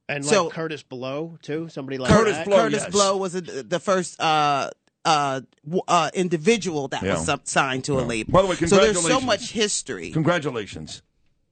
and 0.09 0.25
like 0.25 0.33
so- 0.35 0.51
Kurtis 0.51 0.83
Blow 0.89 1.37
too. 1.43 1.69
Somebody 1.69 1.99
like 1.99 2.11
Kurtis 2.13 2.33
that. 2.33 2.47
Blow. 2.47 2.57
Kurtis 2.59 2.73
yes. 2.73 2.91
Blow 2.91 3.17
was 3.17 3.35
a, 3.35 3.41
the 3.41 3.81
first 3.81 4.21
uh, 4.21 4.71
uh, 5.05 5.41
uh, 5.89 6.11
individual 6.15 6.89
that 6.89 7.03
Yeah. 7.03 7.15
was 7.15 7.31
signed 7.45 7.85
to 7.85 7.99
a 7.99 8.03
label. 8.03 8.33
By 8.33 8.43
the 8.43 8.49
way, 8.49 8.57
congratulations. 8.57 9.03
so 9.03 9.09
there's 9.09 9.21
so 9.21 9.27
much 9.27 9.51
history 9.51 10.11
Congratulations. 10.13 11.03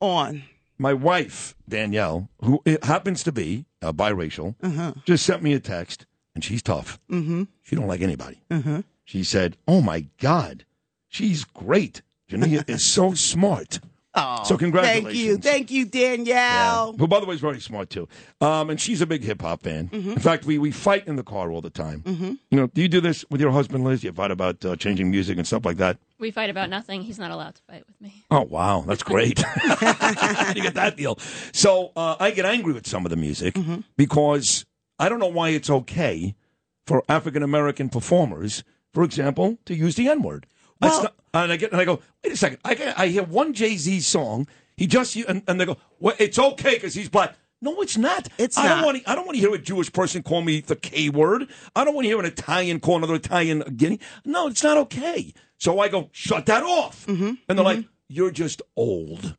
on. 0.01 0.43
My 0.79 0.93
wife 0.93 1.55
Danielle, 1.69 2.29
who 2.43 2.63
happens 2.83 3.23
to 3.25 3.33
be 3.33 3.65
uh, 3.83 3.93
biracial, 3.93 4.55
Uh-huh. 4.63 4.93
just 5.05 5.25
sent 5.27 5.43
me 5.43 5.53
a 5.53 5.61
text, 5.61 6.07
and 6.35 6.43
she's 6.45 6.63
tough. 6.63 6.99
Mm-hmm. 7.11 7.45
She 7.63 7.77
don't 7.77 7.87
like 7.87 8.01
anybody. 8.03 8.41
Mm-hmm. 8.51 8.81
She 9.05 9.23
said, 9.25 9.57
"Oh 9.69 9.81
my 9.81 10.07
God, 10.19 10.65
she's 11.09 11.45
great. 11.45 12.03
Jania 12.31 12.69
is 12.69 12.85
so 12.85 13.15
smart." 13.15 13.81
Oh, 14.19 14.45
So 14.45 14.57
congratulations. 14.57 15.45
Thank 15.45 15.71
you, 15.71 15.85
thank 15.85 15.93
you, 15.95 16.01
Yeah. 16.01 16.17
Danielle. 16.17 16.95
Who, 16.99 17.07
by 17.07 17.21
the 17.21 17.27
way, 17.27 17.35
is 17.35 17.43
very 17.43 17.61
smart 17.61 17.91
too. 17.91 18.09
Um, 18.41 18.71
and 18.71 18.81
she's 18.81 19.03
a 19.03 19.07
big 19.07 19.23
hip 19.23 19.43
hop 19.43 19.61
fan. 19.63 19.91
Mm-hmm. 19.91 20.13
In 20.13 20.19
fact, 20.19 20.47
we, 20.47 20.57
we 20.57 20.71
fight 20.71 21.07
in 21.07 21.17
the 21.17 21.23
car 21.23 21.51
all 21.53 21.61
the 21.61 21.69
time. 21.69 22.01
Mm-hmm. 22.01 22.33
You 22.51 22.57
know, 22.59 22.67
do 22.69 22.81
you 22.81 22.89
do 22.89 23.03
this 23.03 23.27
with 23.29 23.43
your 23.43 23.51
husband, 23.51 23.85
Liz? 23.85 24.03
You 24.03 24.13
fight 24.13 24.31
about 24.31 24.65
uh, 24.65 24.75
changing 24.77 25.11
music 25.11 25.37
and 25.37 25.47
stuff 25.47 25.67
like 25.67 25.77
that. 25.77 25.99
We 26.19 26.31
fight 26.31 26.49
about 26.51 26.71
nothing. 26.71 27.03
He's 27.03 27.19
not 27.19 27.31
allowed 27.31 27.57
to 27.57 27.63
fight 27.63 27.85
with 27.87 28.01
me. 28.01 28.25
Oh 28.31 28.43
wow, 28.43 28.85
that's 28.87 29.03
great! 29.03 29.39
you 29.71 30.63
get 30.63 30.75
that 30.75 30.95
deal. 30.97 31.19
So 31.53 31.93
uh, 31.97 32.17
I 32.19 32.31
get 32.31 32.45
angry 32.47 32.73
with 32.73 32.87
some 32.87 33.05
of 33.05 33.11
the 33.11 33.17
music 33.17 33.55
Mm-hmm. 33.55 33.81
because 33.97 34.65
I 34.99 35.09
don't 35.09 35.19
know 35.19 35.27
why 35.27 35.51
it's 35.51 35.69
okay 35.69 36.35
for 36.87 37.03
African 37.09 37.43
American 37.43 37.89
performers, 37.91 38.65
for 38.95 39.03
example, 39.05 39.59
to 39.67 39.75
use 39.75 39.95
the 39.97 40.09
N 40.09 40.23
word. 40.23 40.47
Well- 40.81 41.09
and 41.35 41.53
I 41.53 41.57
get 41.57 41.73
and 41.73 41.81
I 41.81 41.85
go, 41.85 42.01
wait 42.25 42.33
a 42.33 42.37
second. 42.37 42.59
I 42.65 42.75
get, 42.75 42.99
I 42.99 43.09
hear 43.09 43.23
one 43.23 43.53
Jay 43.53 43.77
Z 43.77 44.01
song. 44.01 44.47
He 44.79 44.87
just 44.87 45.15
and, 45.17 45.43
and 45.47 45.61
they 45.61 45.67
go, 45.67 45.77
well, 46.01 46.15
it's 46.19 46.39
okay 46.39 46.75
because 46.75 46.95
he's 46.95 47.11
black. 47.11 47.35
No, 47.61 47.81
it's 47.83 47.99
not. 47.99 48.29
It's 48.39 48.57
I 48.57 48.69
don't 48.69 48.79
not. 48.79 48.85
want. 48.87 49.05
To, 49.05 49.11
I 49.11 49.15
don't 49.15 49.27
want 49.27 49.37
to 49.37 49.41
hear 49.41 49.55
a 49.55 49.59
Jewish 49.59 49.93
person 49.93 50.23
call 50.23 50.41
me 50.41 50.61
the 50.61 50.77
K 50.77 51.11
word. 51.11 51.49
I 51.75 51.85
don't 51.85 51.95
want 51.95 52.05
to 52.07 52.09
hear 52.09 52.19
an 52.19 52.25
Italian 52.27 52.81
call 52.81 52.97
another 52.97 53.15
Italian 53.17 53.63
a 53.67 53.71
guinea. 53.71 54.01
No, 54.25 54.47
it's 54.49 54.63
not 54.63 54.79
okay. 54.79 55.33
So 55.59 55.81
I 55.81 55.89
go, 55.89 56.11
shut 56.13 56.47
that 56.47 56.63
off. 56.63 57.07
Mm-hmm. 57.07 57.33
And 57.49 57.59
they're 57.59 57.65
like, 57.65 57.85
you're 58.09 58.31
just 58.31 58.63
old. 58.77 59.37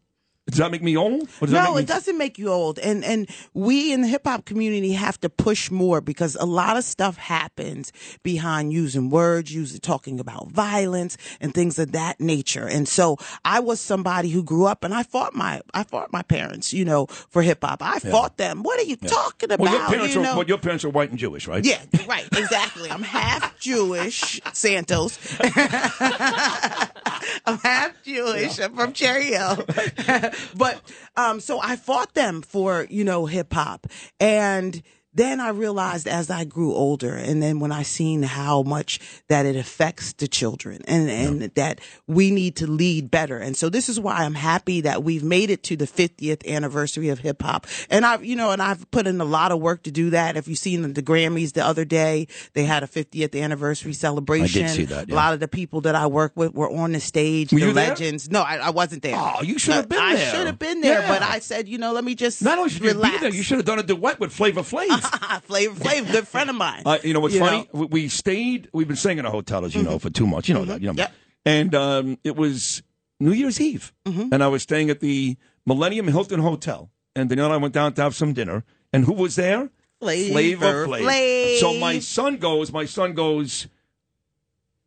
Does 0.48 0.60
that 0.60 0.72
make 0.72 0.82
me 0.82 0.96
old? 0.96 1.24
Or 1.42 1.48
does 1.48 1.52
that 1.52 1.64
No, 1.64 1.76
make 1.76 1.84
it 1.84 1.88
doesn't 1.88 2.18
make 2.18 2.38
you 2.38 2.50
old. 2.50 2.80
And 2.80 3.04
and 3.04 3.30
we 3.54 3.92
in 3.92 4.02
the 4.02 4.08
hip 4.08 4.26
hop 4.26 4.46
community 4.46 4.94
have 4.94 5.20
to 5.22 5.30
push 5.30 5.70
more 5.70 6.00
because 6.00 6.36
a 6.36 6.46
lot 6.46 6.78
of 6.78 6.86
stuff 6.86 7.18
happens 7.18 7.92
behind 8.24 8.72
using 8.72 9.10
words, 9.10 9.54
using 9.54 9.82
talking 9.82 10.20
about 10.20 10.50
violence 10.50 11.18
and 11.42 11.54
things 11.54 11.78
of 11.80 11.92
that 11.92 12.22
nature. 12.22 12.66
And 12.68 12.88
so 12.88 13.18
I 13.44 13.60
was 13.60 13.82
somebody 13.82 14.30
who 14.30 14.42
grew 14.42 14.66
up 14.66 14.86
and 14.86 14.94
I 14.94 15.04
fought 15.04 15.36
my 15.36 15.62
I 15.74 15.84
fought 15.84 16.14
my 16.14 16.22
parents, 16.22 16.72
you 16.74 16.86
know, 16.86 17.08
for 17.08 17.42
hip 17.42 17.60
hop. 17.62 17.82
I 17.82 18.00
fought 18.00 18.38
them. 18.38 18.64
What 18.64 18.80
are 18.80 18.84
you 18.84 18.96
talking 18.96 19.52
about? 19.52 19.60
Well, 19.60 19.74
your 19.74 19.88
parents 19.90 20.16
you 20.16 20.22
are 20.22 20.38
well, 20.38 20.48
your 20.48 20.58
parents 20.58 20.86
are 20.86 20.90
white 20.90 21.10
and 21.10 21.20
Jewish, 21.20 21.48
right? 21.48 21.64
Yeah, 21.66 21.82
right, 22.08 22.26
exactly. 22.38 22.90
I'm 22.90 23.04
half 23.04 23.60
Jewish, 23.60 24.40
Santos. 24.54 25.18
I'm 27.46 27.58
half 27.60 27.92
Jewish. 28.04 28.60
I'm 28.60 28.76
from 28.76 28.94
Cherry 28.94 29.26
Hill. 29.26 29.66
but 30.56 30.82
um, 31.16 31.40
so 31.40 31.60
I 31.62 31.76
fought 31.76 32.14
them 32.14 32.42
for, 32.42 32.88
you 32.90 33.04
know, 33.04 33.26
hip 33.26 33.54
hop. 33.54 33.88
And 34.20 34.82
then 35.18 35.40
I 35.40 35.50
realized 35.50 36.08
as 36.08 36.30
I 36.30 36.46
grew 36.46 36.74
older, 36.74 37.14
and 37.16 37.42
then 37.44 37.60
when 37.60 37.72
I 37.72 37.84
seen 37.84 38.24
how 38.24 38.64
much 38.64 39.00
that 39.28 39.46
it 39.46 39.56
affects 39.56 40.14
the 40.14 40.28
children 40.28 40.82
and, 40.88 41.10
and 41.10 41.42
that 41.56 41.82
we 42.08 42.32
need 42.32 42.56
to 42.58 42.68
lead 42.68 43.12
better. 43.12 43.38
And 43.38 43.58
so 43.58 43.70
this 43.70 43.90
is 43.90 44.00
why 44.00 44.18
I'm 44.18 44.36
happy 44.36 44.82
that 44.82 45.04
we've 45.04 45.24
made 45.24 45.50
it 45.50 45.64
to 45.64 45.76
the 45.76 45.86
50th 45.86 46.48
anniversary 46.48 47.10
of 47.10 47.20
hip 47.20 47.42
hop. 47.42 47.68
And 47.90 48.06
I've, 48.06 48.24
you 48.24 48.36
know, 48.36 48.52
and 48.52 48.62
I've 48.62 48.90
put 48.92 49.08
in 49.08 49.20
a 49.20 49.26
lot 49.26 49.52
of 49.52 49.60
work 49.60 49.84
to 49.84 49.92
do 49.92 50.12
that. 50.12 50.38
If 50.38 50.48
you've 50.48 50.58
seen 50.58 50.94
the 50.94 51.04
Grammys 51.04 51.54
the 51.54 51.66
other 51.66 51.84
day, 51.86 52.28
they 52.54 52.64
had 52.64 52.84
a 52.84 52.88
50th 52.88 53.40
anniversary 53.42 53.94
celebration. 53.94 54.64
I 54.64 54.68
did 54.68 54.76
see 54.76 54.86
that, 54.86 55.10
yeah. 55.10 55.16
A 55.16 55.18
lot 55.18 55.34
of 55.34 55.40
the 55.40 55.48
people 55.48 55.82
that 55.82 55.96
I 55.96 56.08
work 56.08 56.34
with 56.36 56.54
were 56.54 56.70
on 56.70 56.92
the 56.92 57.00
stage, 57.00 57.52
Were 57.52 57.60
the 57.60 57.66
you 57.68 57.74
there? 57.74 57.90
legends. 57.90 58.30
No, 58.30 58.42
I, 58.42 58.58
I 58.58 58.70
wasn't 58.70 59.02
there. 59.04 59.16
Oh, 59.18 59.42
you 59.42 59.58
should 59.60 59.74
have 59.74 59.90
been 59.90 60.00
I 60.00 60.16
there. 60.16 60.28
I 60.28 60.32
should 60.36 60.46
have 60.48 60.60
been 60.60 60.82
there, 60.82 61.00
Yeah. 61.02 61.08
but 61.10 61.22
I 61.24 61.40
said, 61.40 61.68
you 61.68 61.78
know, 61.78 61.92
let 61.94 62.04
me 62.04 62.14
just 62.16 62.42
Not 62.44 62.58
only 62.58 62.70
should 62.70 62.84
you 62.84 62.94
be 62.94 63.18
there, 63.18 63.30
you 63.30 63.44
should 63.44 63.58
have 63.58 63.66
done 63.66 63.80
a 63.80 63.84
duet 63.84 64.20
with 64.20 64.32
Flavor 64.32 64.62
Flav. 64.62 65.07
Flavor 65.44 65.76
Flav, 65.84 66.12
good 66.12 66.28
friend 66.28 66.50
of 66.50 66.56
mine. 66.56 66.84
Uh, 66.86 66.98
you 67.04 67.14
know 67.14 67.20
what's 67.20 67.34
You 67.34 67.40
funny? 67.42 67.58
know? 67.58 67.64
Mm-hmm. 67.66 67.80
We, 67.80 67.86
we 68.04 68.08
stayed. 68.10 68.70
We've 68.74 68.88
been 68.88 68.98
staying 68.98 69.18
in 69.20 69.26
a 69.26 69.32
hotel, 69.32 69.66
as 69.66 69.74
you 69.76 69.84
know, 69.84 70.00
for 70.00 70.10
two 70.10 70.28
months. 70.28 70.48
You 70.50 70.56
know 70.56 70.66
that. 70.66 70.82
You 70.82 70.88
know. 70.88 70.94
Yep. 70.98 71.12
And 71.46 71.76
um, 71.76 72.18
it 72.24 72.36
was 72.36 72.84
New 73.20 73.32
Year's 73.32 73.60
Eve, 73.62 73.94
Mm-hmm. 74.06 74.34
and 74.34 74.44
I 74.44 74.48
was 74.48 74.64
staying 74.64 74.90
at 74.90 75.00
the 75.00 75.38
Millennium 75.66 76.08
Hilton 76.08 76.40
Hotel. 76.40 76.90
And 77.16 77.30
Danielle 77.30 77.48
and 77.48 77.54
I 77.56 77.58
went 77.58 77.74
down 77.74 77.94
to 77.94 78.02
have 78.04 78.16
some 78.16 78.34
dinner. 78.34 78.64
And 78.94 79.06
who 79.06 79.14
was 79.14 79.36
there? 79.36 79.70
Flavor 80.00 80.86
Flav. 80.88 81.02
Flav. 81.02 81.58
So 81.60 81.74
my 81.80 81.98
son 82.00 82.38
goes. 82.38 82.72
My 82.72 82.86
son 82.86 83.14
goes. 83.14 83.68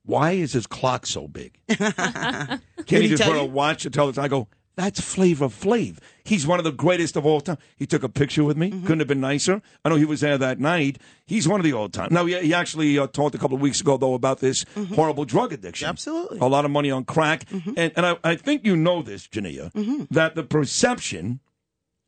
Why 0.04 0.32
is 0.32 0.52
his 0.52 0.66
clock 0.66 1.06
so 1.06 1.26
big? 1.28 1.58
Can 1.68 2.60
he 2.86 3.08
just 3.08 3.22
put 3.22 3.36
a 3.36 3.44
watch 3.44 3.82
to 3.82 3.90
tell 3.90 4.08
us? 4.08 4.16
I 4.18 4.28
go. 4.28 4.48
That's 4.76 5.00
Flavor 5.00 5.48
Flav. 5.48 5.98
He's 6.24 6.46
one 6.46 6.58
of 6.58 6.64
the 6.64 6.72
greatest 6.72 7.16
of 7.16 7.26
all 7.26 7.40
time. 7.40 7.58
He 7.76 7.86
took 7.86 8.02
a 8.02 8.08
picture 8.08 8.44
with 8.44 8.56
me. 8.56 8.70
Mm-hmm. 8.70 8.82
Couldn't 8.86 9.00
have 9.00 9.08
been 9.08 9.20
nicer. 9.20 9.60
I 9.84 9.88
know 9.90 9.96
he 9.96 10.04
was 10.06 10.20
there 10.20 10.38
that 10.38 10.58
night. 10.58 10.98
He's 11.26 11.46
one 11.46 11.60
of 11.60 11.64
the 11.64 11.72
all 11.74 11.88
time. 11.88 12.08
Now, 12.12 12.24
he, 12.24 12.38
he 12.40 12.54
actually 12.54 12.98
uh, 12.98 13.08
talked 13.08 13.34
a 13.34 13.38
couple 13.38 13.56
of 13.56 13.60
weeks 13.60 13.80
ago, 13.80 13.96
though, 13.96 14.14
about 14.14 14.38
this 14.38 14.64
horrible 14.94 15.24
drug 15.24 15.52
addiction. 15.52 15.84
Mm-hmm. 15.86 15.90
Absolutely. 15.90 16.38
A 16.38 16.46
lot 16.46 16.64
of 16.64 16.70
money 16.70 16.90
on 16.90 17.04
crack. 17.04 17.44
Mm-hmm. 17.46 17.72
And, 17.76 17.92
and 17.96 18.06
I, 18.06 18.16
I 18.24 18.36
think 18.36 18.64
you 18.64 18.76
know 18.76 19.02
this, 19.02 19.26
Jania, 19.28 19.70
that 20.10 20.34
the 20.34 20.44
perception, 20.44 21.40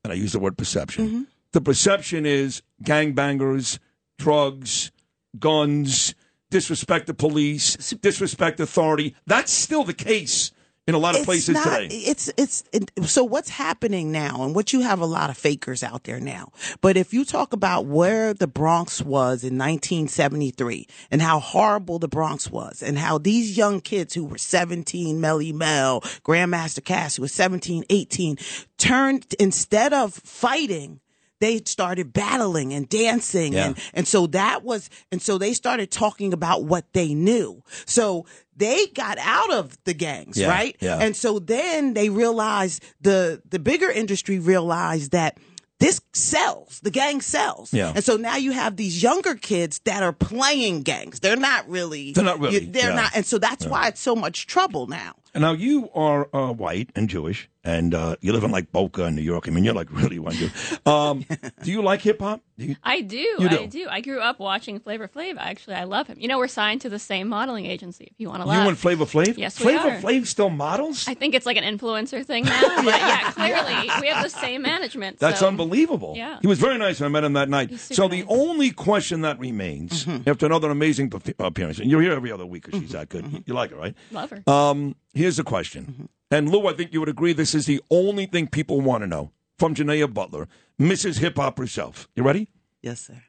and 0.05 0.13
I 0.13 0.17
use 0.17 0.33
the 0.33 0.39
word 0.39 0.57
perception, 0.57 1.09
Mm-hmm. 1.09 1.23
the 1.53 1.61
perception 1.61 2.25
is 2.25 2.63
gangbangers, 2.83 3.79
drugs, 4.19 4.93
guns, 5.39 6.15
disrespect 6.51 7.07
the 7.07 7.15
police, 7.15 7.77
disrespect 7.77 8.61
authority. 8.61 9.15
That's 9.27 9.51
still 9.53 9.85
the 9.85 9.95
case 9.95 10.53
in 10.89 10.95
a 10.95 10.99
lot 10.99 11.15
of 11.15 11.19
It's 11.21 11.27
places 11.27 11.55
not- 11.55 11.65
today. 11.65 11.95
It's 11.95 12.29
it's 12.37 12.65
it, 12.73 12.91
so 13.07 13.23
what's 13.23 13.51
happening 13.51 14.11
now, 14.11 14.43
and 14.43 14.55
what 14.55 14.73
you 14.73 14.81
have 14.81 15.01
a 15.01 15.07
lot 15.07 15.31
of 15.31 15.39
fakers 15.39 15.83
out 15.85 16.05
there 16.05 16.19
now. 16.19 16.51
But 16.81 16.97
if 16.97 17.15
you 17.15 17.25
talk 17.25 17.53
about 17.53 17.87
where 17.87 18.35
the 18.35 18.49
Bronx 18.49 19.01
was 19.01 19.45
in 19.45 19.57
1973 19.59 20.87
and 21.11 21.23
how 21.23 21.39
horrible 21.41 21.99
the 21.99 22.09
Bronx 22.09 22.51
was, 22.51 22.83
and 22.83 22.99
how 22.99 23.19
these 23.19 23.57
young 23.57 23.81
kids 23.81 24.15
who 24.15 24.25
were 24.25 24.39
17, 24.39 25.21
Melle 25.21 25.53
Mel, 25.55 26.01
Grandmaster 26.25 26.81
Caz, 26.83 27.17
who 27.17 27.23
was 27.23 27.33
17, 27.33 27.85
18, 27.89 28.37
turned 28.79 29.35
instead 29.39 29.93
of 29.93 30.13
fighting. 30.15 30.99
They 31.41 31.61
started 31.65 32.13
battling 32.13 32.73
and 32.73 32.89
dancing 32.89 33.55
Yeah. 33.55 33.67
and 33.67 33.79
and 33.95 34.07
so 34.07 34.29
that 34.29 34.63
was, 34.63 34.89
and 35.11 35.21
so 35.21 35.39
they 35.39 35.55
started 35.55 35.91
talking 35.91 36.33
about 36.33 36.63
what 36.65 36.93
they 36.93 37.15
knew. 37.15 37.65
So 37.85 38.27
they 38.57 38.87
got 38.95 39.19
out 39.19 39.53
of 39.53 39.77
the 39.85 39.95
gangs, 39.95 40.37
Yeah, 40.39 40.49
right? 40.49 40.77
yeah. 40.81 40.99
And 40.99 41.17
so 41.17 41.39
then 41.39 41.95
they 41.95 42.09
realized 42.11 42.83
the 43.01 43.43
the 43.49 43.59
bigger 43.59 43.91
industry 43.91 44.39
realized 44.39 45.13
that 45.13 45.39
this 45.81 46.01
sells. 46.13 46.79
The 46.81 46.91
gang 46.93 47.21
sells. 47.21 47.73
Yeah. 47.75 47.93
And 47.95 48.05
so 48.05 48.17
now 48.17 48.37
you 48.37 48.53
have 48.53 48.77
these 48.77 49.03
younger 49.03 49.35
kids 49.35 49.81
that 49.85 50.03
are 50.05 50.13
playing 50.13 50.83
gangs. 50.83 51.19
They're 51.19 51.37
not 51.37 51.69
really. 51.69 52.13
They're 52.13 52.23
not 52.23 52.39
really, 52.39 52.61
They're 52.67 52.91
yeah. 52.91 52.95
not. 52.95 53.17
And 53.17 53.27
so 53.27 53.39
that's 53.39 53.67
why 53.67 53.89
it's 53.89 54.01
so 54.01 54.15
much 54.15 54.47
trouble 54.47 54.87
now. 54.87 55.15
Now 55.35 55.53
you 55.53 55.89
are 55.95 56.29
uh, 56.33 56.53
white 56.53 56.91
and 56.95 57.09
Jewish, 57.09 57.49
and 57.65 57.95
uh, 57.95 58.17
you 58.21 58.33
live 58.33 58.45
in 58.45 58.51
like 58.51 58.73
Boca 58.73 59.05
in 59.05 59.15
New 59.15 59.23
York. 59.23 59.47
I 59.49 59.51
mean, 59.53 59.65
you're 59.65 59.75
like 59.75 59.91
really 59.91 60.19
one 60.19 60.35
dude. 60.35 60.53
Um, 60.87 61.25
do 61.63 61.71
you 61.71 61.83
like 61.83 62.01
hip 62.01 62.21
hop? 62.21 62.41
Do 62.59 62.67
you- 62.67 62.77
I 62.83 63.01
do. 63.01 63.17
You 63.17 63.49
do. 63.49 63.59
I 63.59 63.67
do. 63.67 63.87
I 63.89 64.01
grew 64.01 64.21
up 64.21 64.39
watching 64.39 64.81
Flavor 64.81 65.09
Flav. 65.09 65.37
Actually, 65.39 65.77
I 65.77 65.85
love 65.85 66.07
him. 66.09 66.19
You 66.19 66.29
know, 66.29 66.39
we're 66.39 66.49
signed 66.49 66.81
to 66.83 66.89
the 66.89 66.99
same 66.99 67.29
modeling 67.29 67.67
agency. 67.67 68.09
If 68.11 68.15
you 68.19 68.29
want 68.29 68.43
to 68.43 68.47
You 68.47 68.51
laugh. 68.59 68.69
and 68.69 68.79
Flavor 68.79 69.05
Flav? 69.05 69.37
Yes, 69.39 69.59
we 69.59 69.65
Flavor 69.65 69.89
are. 69.91 70.01
Flav 70.01 70.27
still 70.27 70.51
models? 70.51 71.07
I 71.09 71.15
think 71.15 71.35
it's 71.35 71.47
like 71.47 71.57
an 71.57 71.65
influencer 71.79 72.25
thing 72.25 72.45
now. 72.45 72.61
But 72.83 72.95
yeah, 72.99 73.31
clearly 73.33 73.91
we 74.01 74.09
have 74.09 74.23
the 74.25 74.29
same 74.31 74.63
management. 74.63 75.19
That's 75.19 75.41
so- 75.41 75.49
unbelievable. 75.49 76.15
Yeah. 76.17 76.39
He 76.41 76.47
was 76.49 76.59
very 76.59 76.79
nice 76.79 77.01
when 77.01 77.07
I 77.07 77.11
met 77.11 77.25
him 77.25 77.35
that 77.35 77.49
night. 77.49 77.79
So 77.79 78.09
the 78.09 78.19
nice. 78.23 78.27
only 78.29 78.71
question 78.73 79.21
that 79.23 79.39
remains 79.39 80.07
after 80.27 80.47
another 80.47 80.71
amazing 80.71 81.13
appearance, 81.39 81.79
and 81.79 81.91
you're 81.91 82.03
here 82.03 82.13
every 82.13 82.33
other 82.33 82.47
week 82.47 82.65
because 82.65 82.81
she's 82.81 82.93
that 82.93 83.09
good. 83.09 83.45
You 83.47 83.55
like 83.55 83.71
her, 83.71 83.77
right? 83.77 83.95
Love 84.11 84.31
her. 84.31 84.43
Um, 84.53 84.97
here's 85.15 85.37
the 85.37 85.45
question. 85.45 86.09
And 86.33 86.51
Lou, 86.51 86.67
I 86.67 86.73
think 86.73 86.95
you 86.95 87.01
would 87.01 87.11
agree 87.11 87.35
this 87.35 87.55
is 87.55 87.67
the 87.67 87.83
only 87.91 88.25
thing 88.25 88.47
people 88.47 88.81
want 88.81 89.03
to 89.03 89.07
know 89.07 89.33
from 89.59 89.75
Janaea 89.75 90.13
Butler, 90.13 90.49
Mrs. 90.81 91.19
Hip 91.19 91.37
Hop 91.37 91.59
herself. 91.59 92.09
You 92.17 92.23
ready? 92.23 92.49
Yes, 92.81 93.03
sir. 93.03 93.23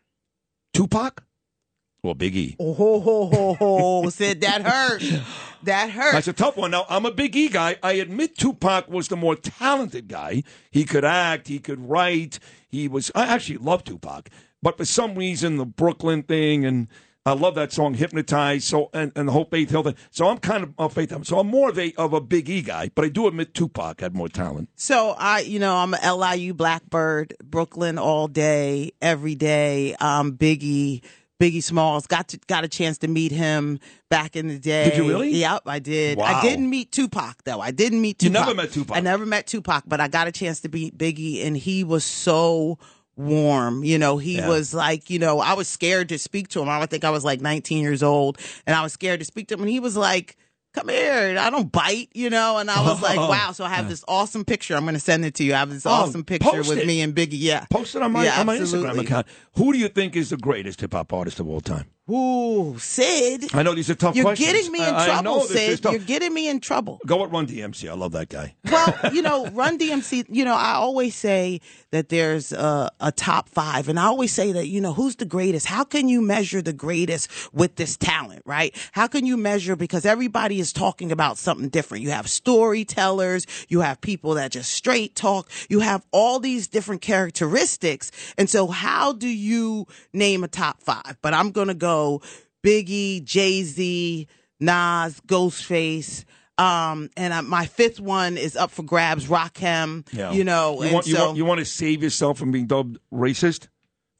Tupac 0.73 1.21
or 2.01 2.15
Big 2.15 2.33
E? 2.33 2.55
Oh, 2.57 2.73
ho, 2.73 3.01
ho, 3.01 3.25
ho, 3.25 3.53
ho. 3.55 4.09
Said 4.09 4.39
that 4.39 4.61
hurt. 4.61 5.03
That 5.63 5.89
hurt. 5.89 6.13
That's 6.13 6.29
a 6.29 6.33
tough 6.33 6.55
one. 6.55 6.71
Now, 6.71 6.85
I'm 6.87 7.05
a 7.05 7.11
Big 7.11 7.35
E 7.35 7.49
guy. 7.49 7.75
I 7.83 7.93
admit 7.93 8.37
Tupac 8.37 8.87
was 8.87 9.09
the 9.09 9.17
more 9.17 9.35
talented 9.35 10.07
guy. 10.07 10.43
He 10.71 10.85
could 10.85 11.03
act, 11.03 11.49
he 11.49 11.59
could 11.59 11.89
write. 11.89 12.39
He 12.69 12.87
was, 12.87 13.11
I 13.13 13.25
actually 13.25 13.57
love 13.57 13.83
Tupac. 13.83 14.29
But 14.61 14.77
for 14.77 14.85
some 14.85 15.15
reason, 15.15 15.57
the 15.57 15.65
Brooklyn 15.65 16.23
thing, 16.23 16.63
and 16.65 16.87
I 17.25 17.31
love 17.33 17.55
that 17.55 17.71
song, 17.71 17.93
Hypnotized, 17.93 18.65
so, 18.65 18.89
and, 18.93 19.13
and 19.15 19.29
the 19.29 19.31
whole 19.31 19.45
Faith 19.45 19.69
Hill 19.69 19.83
thing. 19.83 19.95
So 20.11 20.27
I'm 20.27 20.39
kind 20.39 20.61
of, 20.63 20.73
of 20.77 20.91
Faith 20.91 21.09
Hill. 21.09 21.23
So 21.23 21.39
I'm 21.39 21.47
more 21.47 21.69
of 21.69 21.79
a, 21.79 21.93
of 21.93 22.11
a 22.11 22.19
Big 22.19 22.49
E 22.49 22.61
guy, 22.61 22.91
but 22.93 23.05
I 23.05 23.09
do 23.09 23.27
admit 23.27 23.53
Tupac 23.53 24.01
had 24.01 24.13
more 24.13 24.27
talent. 24.27 24.69
So 24.75 25.15
I, 25.17 25.39
you 25.39 25.57
know, 25.57 25.73
I'm 25.77 25.93
a 25.93 26.13
LIU 26.13 26.53
Blackbird, 26.53 27.33
Brooklyn 27.41 27.97
all 27.97 28.27
day, 28.27 28.91
every 29.01 29.35
day. 29.35 29.95
Um, 30.01 30.33
Biggie, 30.33 31.01
Biggie 31.39 31.63
Smalls. 31.63 32.07
Got 32.07 32.27
to, 32.29 32.39
got 32.47 32.65
a 32.65 32.67
chance 32.67 32.97
to 32.99 33.07
meet 33.07 33.31
him 33.31 33.79
back 34.09 34.35
in 34.35 34.49
the 34.49 34.59
day. 34.59 34.89
Did 34.89 34.97
you 34.97 35.07
really? 35.07 35.31
Yep, 35.31 35.61
I 35.65 35.79
did. 35.79 36.17
Wow. 36.17 36.25
I 36.25 36.41
didn't 36.41 36.69
meet 36.69 36.91
Tupac 36.91 37.41
though. 37.45 37.61
I 37.61 37.71
didn't 37.71 38.01
meet 38.01 38.21
You 38.21 38.31
Tupac. 38.31 38.47
never 38.47 38.55
met 38.55 38.71
Tupac? 38.73 38.97
I 38.97 38.99
never 38.99 39.25
met 39.25 39.47
Tupac, 39.47 39.85
but 39.87 40.01
I 40.01 40.09
got 40.09 40.27
a 40.27 40.31
chance 40.33 40.59
to 40.59 40.69
meet 40.69 40.97
Biggie, 40.97 41.45
and 41.45 41.55
he 41.55 41.85
was 41.85 42.03
so 42.03 42.79
warm. 43.15 43.83
You 43.83 43.97
know, 43.97 44.17
he 44.17 44.37
Yeah. 44.37 44.47
was 44.47 44.73
like, 44.73 45.09
you 45.09 45.19
know, 45.19 45.39
I 45.39 45.53
was 45.53 45.67
scared 45.67 46.09
to 46.09 46.19
speak 46.19 46.47
to 46.49 46.61
him. 46.61 46.69
I 46.69 46.85
think 46.85 47.03
I 47.03 47.09
was 47.09 47.23
like 47.23 47.41
19 47.41 47.79
years 47.81 48.03
old, 48.03 48.37
and 48.65 48.75
I 48.75 48.81
was 48.81 48.93
scared 48.93 49.19
to 49.19 49.25
speak 49.25 49.47
to 49.49 49.55
him, 49.55 49.61
and 49.61 49.69
he 49.69 49.79
was 49.79 49.95
like. 49.97 50.37
Come 50.75 50.89
here. 50.89 51.37
I 51.39 51.51
don't 51.51 51.71
bite, 51.71 52.09
you 52.15 52.31
know? 52.31 52.57
And 52.57 52.67
I 52.71 52.81
was 52.81 52.99
like, 52.99 53.19
oh. 53.19 53.29
wow. 53.29 53.51
So 53.51 53.63
I 53.63 53.69
have 53.69 53.87
this 53.87 54.03
awesome 54.07 54.43
picture. 54.43 54.75
I'm 54.75 54.81
going 54.85 54.95
to 54.95 54.99
send 54.99 55.23
it 55.23 55.35
to 55.35 55.43
you. 55.43 55.53
I 55.53 55.59
have 55.59 55.69
this 55.69 55.85
Oh, 55.85 55.91
awesome 55.91 56.23
picture 56.23 56.63
with 56.63 56.79
it. 56.79 56.87
me 56.87 57.01
and 57.01 57.13
Biggie. 57.13 57.27
Yeah. 57.33 57.67
Post 57.69 57.93
it 57.95 58.01
on 58.01 58.11
my, 58.11 58.25
Yeah, 58.25 58.39
on 58.39 58.47
my 58.47 58.57
Instagram 58.57 58.99
account. 58.99 59.27
Who 59.55 59.71
do 59.71 59.77
you 59.77 59.87
think 59.87 60.15
is 60.15 60.31
the 60.31 60.37
greatest 60.37 60.81
hip 60.81 60.93
hop 60.93 61.13
artist 61.13 61.39
of 61.39 61.47
all 61.47 61.61
time? 61.61 61.85
Ooh, 62.11 62.77
Sid. 62.79 63.55
I 63.55 63.63
know 63.63 63.73
these 63.73 63.89
are 63.89 63.95
tough 63.95 64.13
You're 64.15 64.25
questions. 64.25 64.51
getting 64.51 64.71
me 64.73 64.79
in 64.79 64.93
I- 64.93 65.05
I 65.19 65.21
know 65.21 65.35
trouble, 65.35 65.39
this 65.41 65.51
is 65.51 65.55
Sid. 65.75 65.83
tough. 65.83 65.91
You're 65.93 66.01
getting 66.01 66.33
me 66.33 66.49
in 66.49 66.59
trouble. 66.59 66.99
Go 67.05 67.21
with 67.21 67.31
Run 67.31 67.47
DMC. 67.47 67.89
I 67.89 67.93
love 67.93 68.11
that 68.11 68.27
guy. 68.29 68.55
Well, 68.73 69.13
you 69.13 69.21
know, 69.21 69.45
Run 69.51 69.77
DMC, 69.77 70.25
you 70.29 70.43
know, 70.43 70.55
I 70.55 70.73
always 70.73 71.13
say 71.15 71.61
that 71.91 72.09
there's 72.09 72.51
a, 72.51 72.89
a 72.99 73.11
top 73.11 73.47
five. 73.47 73.87
And 73.87 73.99
I 73.99 74.05
always 74.05 74.33
say 74.33 74.51
that, 74.51 74.67
you 74.67 74.81
know, 74.81 74.93
who's 74.93 75.15
the 75.17 75.25
greatest? 75.25 75.67
How 75.67 75.83
can 75.83 76.09
you 76.09 76.21
measure 76.21 76.59
the 76.61 76.73
greatest 76.73 77.29
with 77.53 77.75
this 77.75 77.95
talent, 77.95 78.41
right? 78.47 78.75
How 78.93 79.05
can 79.07 79.27
you 79.27 79.37
measure? 79.37 79.75
Because 79.75 80.05
everybody 80.07 80.59
is 80.59 80.73
talking 80.73 81.11
about 81.11 81.37
something 81.37 81.69
different. 81.69 82.03
You 82.03 82.09
have 82.09 82.27
storytellers, 82.27 83.45
you 83.69 83.81
have 83.81 84.01
people 84.01 84.33
that 84.33 84.51
just 84.51 84.71
straight 84.71 85.15
talk, 85.15 85.49
you 85.69 85.81
have 85.81 86.03
all 86.11 86.39
these 86.39 86.67
different 86.67 87.01
characteristics. 87.01 88.11
And 88.39 88.49
so, 88.49 88.67
how 88.67 89.13
do 89.13 89.27
you 89.29 89.85
name 90.13 90.43
a 90.43 90.47
top 90.47 90.81
five? 90.81 91.17
But 91.21 91.35
I'm 91.35 91.51
going 91.51 91.67
to 91.67 91.73
go 91.75 91.92
Biggie, 92.63 93.23
Jay 93.23 93.63
Z, 93.63 94.27
Nas, 94.59 95.19
Ghostface. 95.27 96.25
Um, 96.57 97.09
and 97.17 97.33
I, 97.33 97.41
my 97.41 97.65
fifth 97.65 97.99
one 97.99 98.37
is 98.37 98.55
up 98.55 98.71
for 98.71 98.83
grabs. 98.83 99.27
Rakim, 99.27 100.05
you 100.33 100.43
know, 100.43 100.75
you 100.77 100.83
and 100.83 100.93
want, 100.93 101.07
you, 101.07 101.15
want, 101.17 101.37
you 101.37 101.45
want 101.45 101.59
to 101.59 101.65
save 101.65 102.03
yourself 102.03 102.37
from 102.37 102.51
being 102.51 102.67
dubbed 102.67 102.99
racist? 103.11 103.67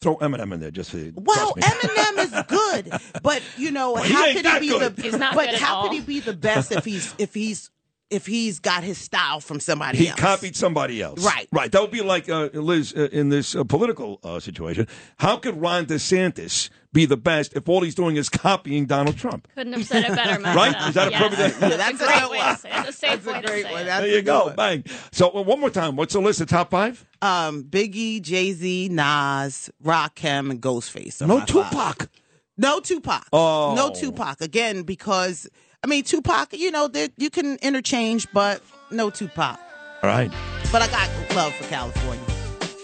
Throw 0.01 0.17
Eminem 0.17 0.53
in 0.53 0.59
there 0.59 0.71
just 0.71 0.91
for 0.91 0.97
well, 1.15 1.53
trust 1.53 1.55
me. 1.55 1.61
Eminem 1.89 2.23
is 2.25 2.43
good, 2.47 3.21
but 3.21 3.41
you 3.55 3.71
know 3.71 3.95
he 3.95 4.11
how 4.11 4.25
ain't 4.25 4.35
could 4.35 4.45
he 4.45 4.59
be 4.59 4.67
good. 4.67 4.95
the? 4.97 5.17
Not 5.17 5.35
but 5.35 5.45
good 5.45 5.55
at 5.55 5.61
how 5.61 5.75
all. 5.75 5.83
could 5.83 5.93
he 5.93 6.01
be 6.01 6.19
the 6.19 6.33
best 6.33 6.73
if 6.73 6.83
he's 6.83 7.15
if 7.17 7.33
he's 7.33 7.69
if 8.13 8.25
he's 8.25 8.59
got 8.59 8.83
his 8.83 8.97
style 8.97 9.39
from 9.39 9.59
somebody 9.59 9.97
He 9.97 10.07
else? 10.09 10.19
copied 10.19 10.55
somebody 10.55 11.01
else. 11.01 11.23
Right. 11.25 11.47
Right. 11.51 11.71
That 11.71 11.81
would 11.81 11.91
be 11.91 12.01
like 12.01 12.29
uh, 12.29 12.49
Liz 12.53 12.93
uh, 12.95 13.09
in 13.11 13.29
this 13.29 13.55
uh, 13.55 13.63
political 13.63 14.19
uh, 14.23 14.39
situation. 14.39 14.87
How 15.17 15.37
could 15.37 15.55
Ron 15.59 15.85
DeSantis 15.87 16.69
be 16.93 17.05
the 17.05 17.17
best 17.17 17.53
if 17.55 17.67
all 17.67 17.81
he's 17.81 17.95
doing 17.95 18.15
is 18.17 18.29
copying 18.29 18.85
Donald 18.85 19.17
Trump? 19.17 19.47
Couldn't 19.55 19.73
have 19.73 19.85
said 19.85 20.03
it 20.05 20.15
better 20.15 20.39
myself. 20.39 20.55
Right? 20.55 20.87
Is 20.89 20.93
that 20.95 21.07
a 21.07 21.11
Yes. 21.11 21.21
perfect- 21.35 21.61
Yeah, 21.61 21.69
that's 21.77 22.01
a 22.01 22.03
a 22.03 22.07
great 22.07 22.29
way 22.31 22.37
to 22.39 22.57
say 22.57 22.69
it. 22.69 22.73
That's 22.73 22.97
a 22.97 23.01
That's 23.07 23.27
a 23.27 23.47
great 23.47 23.65
say 23.65 23.83
That's 23.83 24.01
There 24.05 24.11
a 24.13 24.15
you 24.15 24.21
go. 24.21 24.45
one. 24.45 24.55
Bang. 24.55 24.83
So 25.11 25.29
uh, 25.29 25.41
one 25.41 25.59
more 25.59 25.69
time. 25.71 25.95
What's 25.95 26.13
the 26.13 26.21
list 26.21 26.39
of 26.41 26.47
top 26.49 26.69
five? 26.71 27.05
Um, 27.21 27.63
Biggie, 27.63 28.21
Jay 28.21 28.51
Z, 28.53 28.89
Nas, 28.91 29.69
Rakim, 29.83 30.51
and 30.51 30.61
Ghostface. 30.61 31.21
No 31.21 31.39
my 31.39 31.45
five. 31.45 31.47
Tupac. 31.47 32.09
No 32.57 32.79
Tupac. 32.79 33.27
Oh. 33.33 33.73
No 33.75 33.89
Tupac. 33.91 34.39
Again, 34.41 34.83
because 34.83 35.49
I 35.83 35.87
mean 35.87 36.03
Tupac, 36.03 36.53
you 36.53 36.71
know, 36.71 36.87
there- 36.87 37.09
you 37.17 37.29
can 37.29 37.57
interchange, 37.57 38.27
but 38.33 38.61
no 38.89 39.09
Tupac. 39.09 39.59
All 40.01 40.09
right. 40.09 40.31
But 40.71 40.81
I 40.81 40.87
got 40.87 41.09
love 41.35 41.53
for 41.55 41.65
California. 41.65 42.23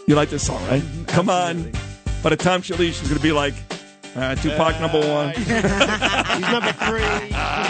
You 0.08 0.15
like 0.15 0.29
this 0.29 0.46
song, 0.46 0.62
right? 0.68 0.84
Come 1.08 1.29
on. 1.29 1.72
By 2.24 2.29
the 2.32 2.36
time 2.38 2.62
she 2.62 2.74
leaves, 2.74 2.98
she's 2.98 3.08
going 3.08 3.18
to 3.20 3.24
be 3.24 3.32
like, 3.32 3.53
uh, 4.15 4.36
Tupac 4.36 4.79
number 4.82 5.00
one. 5.00 5.34
He's 5.36 5.48
number 6.51 6.74
three. 6.74 7.36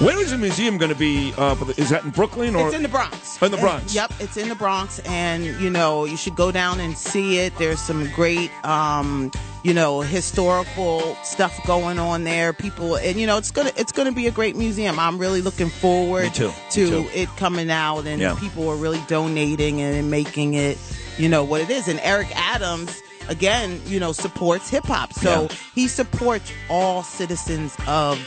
Where 0.00 0.18
is 0.20 0.30
the 0.30 0.38
museum 0.38 0.78
going 0.78 0.90
to 0.92 0.98
be? 0.98 1.32
Uh, 1.36 1.54
is 1.76 1.90
that 1.90 2.04
in 2.04 2.10
Brooklyn 2.10 2.54
or 2.54 2.66
It's 2.68 2.76
in 2.76 2.82
the 2.82 2.88
Bronx. 2.88 3.40
In 3.42 3.50
the 3.50 3.56
Bronx. 3.58 3.94
Yep, 3.94 4.12
it's 4.20 4.36
in 4.36 4.48
the 4.48 4.54
Bronx, 4.54 4.98
and 5.00 5.44
you 5.44 5.70
know 5.70 6.04
you 6.04 6.16
should 6.16 6.36
go 6.36 6.50
down 6.52 6.80
and 6.80 6.96
see 6.96 7.38
it. 7.38 7.56
There's 7.58 7.80
some 7.80 8.10
great, 8.12 8.50
um, 8.64 9.30
you 9.62 9.72
know, 9.74 10.00
historical 10.00 11.16
stuff 11.22 11.58
going 11.66 11.98
on 11.98 12.24
there. 12.24 12.52
People, 12.52 12.96
and 12.96 13.18
you 13.18 13.26
know, 13.26 13.38
it's 13.38 13.50
gonna 13.50 13.72
it's 13.76 13.92
gonna 13.92 14.12
be 14.12 14.26
a 14.26 14.30
great 14.30 14.56
museum. 14.56 14.98
I'm 14.98 15.18
really 15.18 15.40
looking 15.40 15.68
forward. 15.70 16.32
To 16.34 16.52
too. 16.70 17.08
it 17.14 17.28
coming 17.36 17.70
out, 17.70 18.06
and 18.06 18.20
Yeah. 18.20 18.36
people 18.38 18.68
are 18.68 18.76
really 18.76 19.02
donating 19.08 19.80
and 19.80 20.10
making 20.10 20.54
it, 20.54 20.78
you 21.18 21.28
know, 21.28 21.44
what 21.44 21.60
it 21.60 21.70
is. 21.70 21.88
And 21.88 22.00
Eric 22.02 22.28
Adams. 22.34 23.00
Again, 23.28 23.80
you 23.86 24.00
know, 24.00 24.12
supports 24.12 24.68
hip 24.68 24.84
hop. 24.84 25.12
So 25.12 25.42
Yeah. 25.42 25.56
he 25.74 25.88
supports 25.88 26.50
all 26.68 27.02
citizens 27.02 27.74
of 27.86 28.18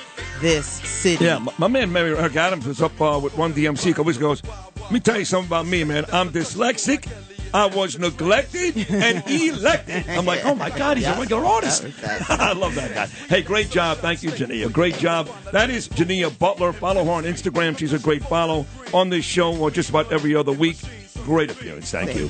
this 0.41 0.65
city. 0.67 1.25
Yeah, 1.25 1.39
my, 1.39 1.53
my 1.57 1.67
man 1.67 1.91
Mary 1.91 2.15
Eric 2.17 2.35
Adams 2.35 2.65
was 2.65 2.81
up 2.81 2.99
uh, 3.01 3.19
with 3.21 3.35
Run 3.37 3.53
DMC 3.53 3.91
a 3.91 3.93
couple. 3.93 4.13
Goes, 4.13 4.41
Let 4.81 4.91
me 4.91 4.99
tell 4.99 5.17
you 5.17 5.25
something 5.25 5.47
about 5.49 5.65
me, 5.67 5.83
man. 5.83 6.05
I'm 6.11 6.29
dyslexic. 6.29 7.07
I 7.53 7.65
was 7.67 7.97
neglected 7.97 8.75
and 8.91 9.23
elected. 9.29 10.03
I'm 10.09 10.25
like, 10.25 10.43
oh 10.43 10.53
my 10.53 10.69
God, 10.69 10.97
he's 10.97 11.07
a 11.07 11.17
regular 11.17 11.45
artist. 11.45 11.85
I 12.29 12.51
love 12.51 12.75
that 12.75 12.93
guy. 12.93 13.05
Hey, 13.05 13.41
great 13.41 13.69
job. 13.69 13.99
Thank 13.99 14.21
you, 14.21 14.31
Jania. 14.31 14.69
Great 14.71 14.97
job. 14.97 15.29
That 15.53 15.69
is 15.69 15.87
Jania 15.87 16.37
Butler. 16.37 16.73
Follow 16.73 17.05
her 17.05 17.11
on 17.11 17.23
Instagram. 17.23 17.77
She's 17.77 17.93
a 17.93 17.99
great 17.99 18.21
follow 18.23 18.65
on 18.93 19.09
this 19.09 19.23
show 19.23 19.55
or 19.57 19.71
just 19.71 19.89
about 19.89 20.11
every 20.11 20.35
other 20.35 20.51
week. 20.51 20.77
Great 21.23 21.49
appearance. 21.49 21.89
Thank 21.89 22.15
you. 22.15 22.29